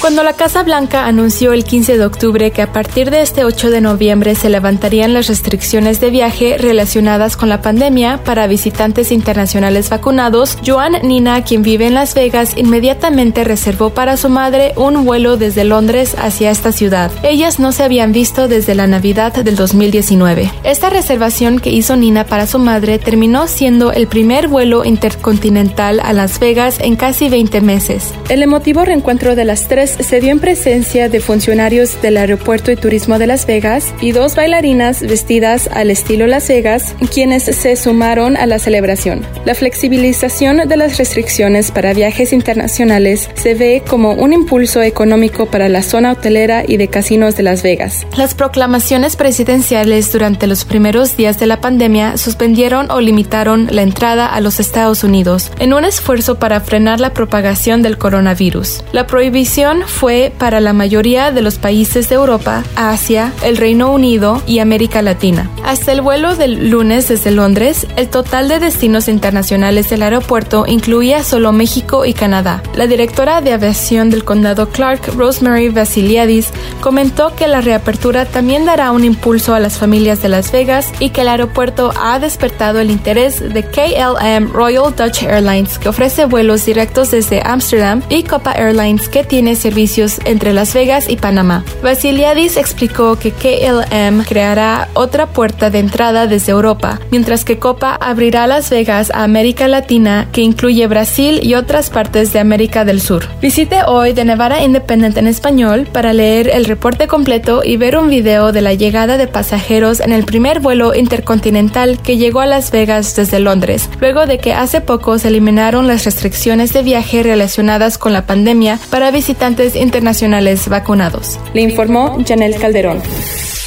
Cuando 0.00 0.22
la 0.22 0.34
Casa 0.34 0.62
Blanca 0.62 1.06
anunció 1.06 1.52
el 1.52 1.64
15 1.64 1.96
de 1.96 2.04
octubre 2.04 2.50
que 2.50 2.60
a 2.60 2.70
partir 2.70 3.10
de 3.10 3.22
este 3.22 3.44
8 3.44 3.70
de 3.70 3.80
noviembre 3.80 4.34
se 4.34 4.50
levantarían 4.50 5.14
las 5.14 5.26
restricciones 5.26 6.00
de 6.00 6.10
viaje 6.10 6.58
relacionadas 6.58 7.36
con 7.36 7.48
la 7.48 7.62
pandemia 7.62 8.22
para 8.22 8.46
visitantes 8.46 9.10
internacionales 9.10 9.88
vacunados, 9.88 10.58
Joan 10.64 10.96
Nina, 11.02 11.42
quien 11.44 11.62
vive 11.62 11.86
en 11.86 11.94
Las 11.94 12.14
Vegas, 12.14 12.56
inmediatamente 12.56 13.42
reservó 13.42 13.90
para 13.90 14.16
su 14.18 14.28
madre 14.28 14.74
un 14.76 15.04
vuelo 15.04 15.38
desde 15.38 15.64
Londres 15.64 16.14
hacia 16.18 16.50
esta 16.50 16.72
ciudad. 16.72 17.10
Ellas 17.22 17.58
no 17.58 17.72
se 17.72 17.82
habían 17.82 18.12
visto 18.12 18.48
desde 18.48 18.74
la 18.74 18.86
Navidad 18.86 19.32
del 19.32 19.56
2019. 19.56 20.52
Esta 20.62 20.90
reservación 20.90 21.58
que 21.58 21.70
hizo 21.70 21.96
Nina 21.96 22.24
para 22.24 22.46
su 22.46 22.58
madre 22.58 22.98
terminó 22.98 23.48
siendo 23.48 23.92
el 23.92 24.06
primer 24.06 24.46
vuelo 24.48 24.84
intercontinental 24.84 26.00
a 26.00 26.12
Las 26.12 26.38
Vegas 26.38 26.78
en 26.80 26.96
casi 26.96 27.30
20 27.30 27.62
meses. 27.62 28.12
El 28.28 28.42
emotivo 28.42 28.84
reencuentro 28.84 29.34
de 29.34 29.44
las 29.46 29.66
tres 29.66 29.85
se 29.90 30.20
dio 30.20 30.30
en 30.30 30.40
presencia 30.40 31.08
de 31.08 31.20
funcionarios 31.20 32.00
del 32.02 32.16
Aeropuerto 32.16 32.70
de 32.70 32.76
Turismo 32.76 33.18
de 33.18 33.26
Las 33.26 33.46
Vegas 33.46 33.94
y 34.00 34.12
dos 34.12 34.36
bailarinas 34.36 35.00
vestidas 35.00 35.68
al 35.72 35.90
estilo 35.90 36.26
Las 36.26 36.48
Vegas, 36.48 36.94
quienes 37.12 37.44
se 37.44 37.76
sumaron 37.76 38.36
a 38.36 38.46
la 38.46 38.58
celebración. 38.58 39.26
La 39.44 39.54
flexibilización 39.54 40.68
de 40.68 40.76
las 40.76 40.98
restricciones 40.98 41.70
para 41.70 41.94
viajes 41.94 42.32
internacionales 42.32 43.30
se 43.34 43.54
ve 43.54 43.82
como 43.88 44.12
un 44.12 44.32
impulso 44.32 44.82
económico 44.82 45.46
para 45.46 45.68
la 45.68 45.82
zona 45.82 46.12
hotelera 46.12 46.64
y 46.66 46.76
de 46.76 46.88
casinos 46.88 47.36
de 47.36 47.42
Las 47.42 47.62
Vegas. 47.62 48.06
Las 48.16 48.34
proclamaciones 48.34 49.16
presidenciales 49.16 50.12
durante 50.12 50.46
los 50.46 50.64
primeros 50.64 51.16
días 51.16 51.38
de 51.38 51.46
la 51.46 51.60
pandemia 51.60 52.16
suspendieron 52.16 52.90
o 52.90 53.00
limitaron 53.00 53.68
la 53.70 53.82
entrada 53.82 54.26
a 54.26 54.40
los 54.40 54.60
Estados 54.60 55.04
Unidos 55.04 55.50
en 55.58 55.72
un 55.72 55.84
esfuerzo 55.84 56.38
para 56.38 56.60
frenar 56.60 57.00
la 57.00 57.12
propagación 57.12 57.82
del 57.82 57.98
coronavirus. 57.98 58.84
La 58.92 59.06
prohibición 59.06 59.75
fue 59.86 60.32
para 60.38 60.60
la 60.60 60.72
mayoría 60.72 61.32
de 61.32 61.42
los 61.42 61.58
países 61.58 62.08
de 62.08 62.14
Europa, 62.14 62.64
Asia, 62.76 63.32
el 63.42 63.56
Reino 63.56 63.90
Unido 63.92 64.42
y 64.46 64.58
América 64.60 65.02
Latina. 65.02 65.50
Hasta 65.64 65.92
el 65.92 66.00
vuelo 66.00 66.36
del 66.36 66.70
lunes 66.70 67.08
desde 67.08 67.30
Londres, 67.30 67.86
el 67.96 68.08
total 68.08 68.48
de 68.48 68.58
destinos 68.58 69.08
internacionales 69.08 69.90
del 69.90 70.02
aeropuerto 70.02 70.64
incluía 70.66 71.24
solo 71.24 71.52
México 71.52 72.04
y 72.04 72.12
Canadá. 72.12 72.62
La 72.74 72.86
directora 72.86 73.40
de 73.40 73.52
aviación 73.52 74.10
del 74.10 74.24
condado 74.24 74.68
Clark, 74.68 75.14
Rosemary 75.16 75.68
Vasiliadis, 75.68 76.50
comentó 76.80 77.34
que 77.34 77.48
la 77.48 77.60
reapertura 77.60 78.26
también 78.26 78.64
dará 78.64 78.92
un 78.92 79.04
impulso 79.04 79.54
a 79.54 79.60
las 79.60 79.78
familias 79.78 80.22
de 80.22 80.28
Las 80.28 80.52
Vegas 80.52 80.92
y 81.00 81.10
que 81.10 81.22
el 81.22 81.28
aeropuerto 81.28 81.92
ha 82.00 82.18
despertado 82.18 82.80
el 82.80 82.90
interés 82.90 83.40
de 83.40 83.62
KLM 83.62 84.52
Royal 84.52 84.94
Dutch 84.94 85.22
Airlines, 85.22 85.78
que 85.78 85.88
ofrece 85.88 86.26
vuelos 86.26 86.64
directos 86.64 87.10
desde 87.10 87.42
Amsterdam, 87.44 88.02
y 88.08 88.22
Copa 88.22 88.52
Airlines, 88.52 89.08
que 89.08 89.24
tiene 89.24 89.56
servicios 89.66 90.20
entre 90.24 90.52
Las 90.52 90.74
Vegas 90.74 91.08
y 91.08 91.16
Panamá. 91.16 91.64
Vasiliadis 91.82 92.56
explicó 92.56 93.18
que 93.18 93.32
KLM 93.32 94.22
creará 94.22 94.88
otra 94.94 95.26
puerta 95.26 95.70
de 95.70 95.80
entrada 95.80 96.28
desde 96.28 96.52
Europa, 96.52 97.00
mientras 97.10 97.44
que 97.44 97.58
Copa 97.58 97.96
abrirá 98.00 98.46
Las 98.46 98.70
Vegas 98.70 99.10
a 99.10 99.24
América 99.24 99.66
Latina, 99.66 100.28
que 100.30 100.42
incluye 100.42 100.86
Brasil 100.86 101.40
y 101.42 101.54
otras 101.54 101.90
partes 101.90 102.32
de 102.32 102.38
América 102.38 102.84
del 102.84 103.00
Sur. 103.00 103.26
Visite 103.42 103.80
hoy 103.88 104.12
de 104.12 104.24
Nevada 104.24 104.62
Independent 104.62 105.16
en 105.16 105.26
español 105.26 105.88
para 105.90 106.12
leer 106.12 106.48
el 106.48 106.64
reporte 106.66 107.08
completo 107.08 107.62
y 107.64 107.76
ver 107.76 107.98
un 107.98 108.08
video 108.08 108.52
de 108.52 108.62
la 108.62 108.74
llegada 108.74 109.16
de 109.16 109.26
pasajeros 109.26 109.98
en 109.98 110.12
el 110.12 110.24
primer 110.24 110.60
vuelo 110.60 110.94
intercontinental 110.94 111.98
que 112.00 112.18
llegó 112.18 112.38
a 112.38 112.46
Las 112.46 112.70
Vegas 112.70 113.16
desde 113.16 113.40
Londres, 113.40 113.90
luego 113.98 114.26
de 114.26 114.38
que 114.38 114.54
hace 114.54 114.80
poco 114.80 115.18
se 115.18 115.26
eliminaron 115.26 115.88
las 115.88 116.04
restricciones 116.04 116.72
de 116.72 116.84
viaje 116.84 117.24
relacionadas 117.24 117.98
con 117.98 118.12
la 118.12 118.26
pandemia 118.26 118.78
para 118.90 119.10
visitantes 119.10 119.55
internacionales 119.74 120.68
vacunados. 120.68 121.38
Le 121.54 121.62
informó 121.62 122.18
Janel 122.26 122.56
Calderón. 122.56 123.00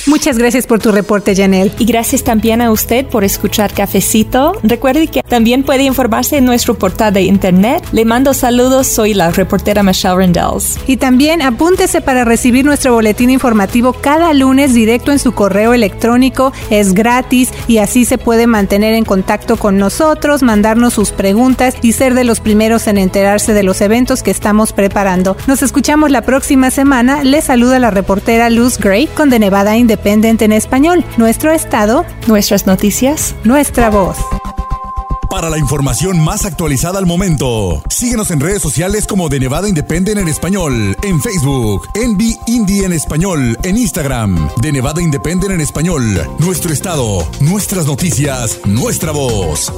Muchas 0.09 0.39
gracias 0.39 0.65
por 0.65 0.79
tu 0.79 0.91
reporte, 0.91 1.35
Janelle. 1.35 1.71
Y 1.77 1.85
gracias 1.85 2.23
también 2.23 2.63
a 2.63 2.71
usted 2.71 3.05
por 3.05 3.23
escuchar 3.23 3.71
Cafecito. 3.71 4.53
Recuerde 4.63 5.05
que 5.05 5.21
también 5.21 5.61
puede 5.61 5.83
informarse 5.83 6.37
en 6.37 6.45
nuestro 6.45 6.73
portal 6.73 7.13
de 7.13 7.21
internet. 7.21 7.85
Le 7.91 8.05
mando 8.05 8.33
saludos, 8.33 8.87
soy 8.87 9.13
la 9.13 9.29
reportera 9.29 9.83
Michelle 9.83 10.15
Rendells. 10.15 10.79
Y 10.87 10.97
también 10.97 11.43
apúntese 11.43 12.01
para 12.01 12.25
recibir 12.25 12.65
nuestro 12.65 12.91
boletín 12.91 13.29
informativo 13.29 13.93
cada 13.93 14.33
lunes 14.33 14.73
directo 14.73 15.11
en 15.11 15.19
su 15.19 15.33
correo 15.33 15.75
electrónico. 15.75 16.53
Es 16.71 16.95
gratis 16.95 17.51
y 17.67 17.77
así 17.77 18.03
se 18.03 18.17
puede 18.17 18.47
mantener 18.47 18.95
en 18.95 19.05
contacto 19.05 19.57
con 19.57 19.77
nosotros, 19.77 20.41
mandarnos 20.41 20.95
sus 20.95 21.11
preguntas 21.11 21.75
y 21.83 21.91
ser 21.91 22.15
de 22.15 22.23
los 22.23 22.39
primeros 22.39 22.87
en 22.87 22.97
enterarse 22.97 23.53
de 23.53 23.61
los 23.61 23.79
eventos 23.79 24.23
que 24.23 24.31
estamos 24.31 24.73
preparando. 24.73 25.37
Nos 25.45 25.61
escuchamos 25.61 26.09
la 26.09 26.23
próxima 26.23 26.71
semana. 26.71 27.23
Les 27.23 27.43
saluda 27.43 27.77
la 27.77 27.91
reportera 27.91 28.49
Luz 28.49 28.79
Gray 28.79 29.05
con 29.05 29.29
The 29.29 29.37
Nevada 29.37 29.77
En 30.05 30.51
español. 30.53 31.03
Nuestro 31.17 31.51
estado, 31.51 32.05
nuestras 32.27 32.65
noticias, 32.65 33.35
nuestra 33.43 33.89
voz. 33.89 34.17
Para 35.29 35.49
la 35.49 35.57
información 35.57 36.19
más 36.19 36.45
actualizada 36.45 36.97
al 36.97 37.05
momento, 37.05 37.83
síguenos 37.89 38.31
en 38.31 38.39
redes 38.39 38.61
sociales 38.61 39.05
como 39.05 39.29
De 39.29 39.39
Nevada 39.39 39.69
Independent 39.69 40.19
en 40.19 40.27
español, 40.27 40.97
en 41.03 41.21
Facebook, 41.21 41.87
Envy 41.93 42.35
Indie 42.47 42.85
en 42.85 42.93
español, 42.93 43.57
en 43.63 43.77
Instagram, 43.77 44.49
De 44.61 44.71
Nevada 44.71 45.01
Independent 45.01 45.51
en 45.51 45.61
español, 45.61 46.03
nuestro 46.39 46.73
estado, 46.73 47.27
nuestras 47.41 47.85
noticias, 47.85 48.59
nuestra 48.65 49.11
voz. 49.11 49.71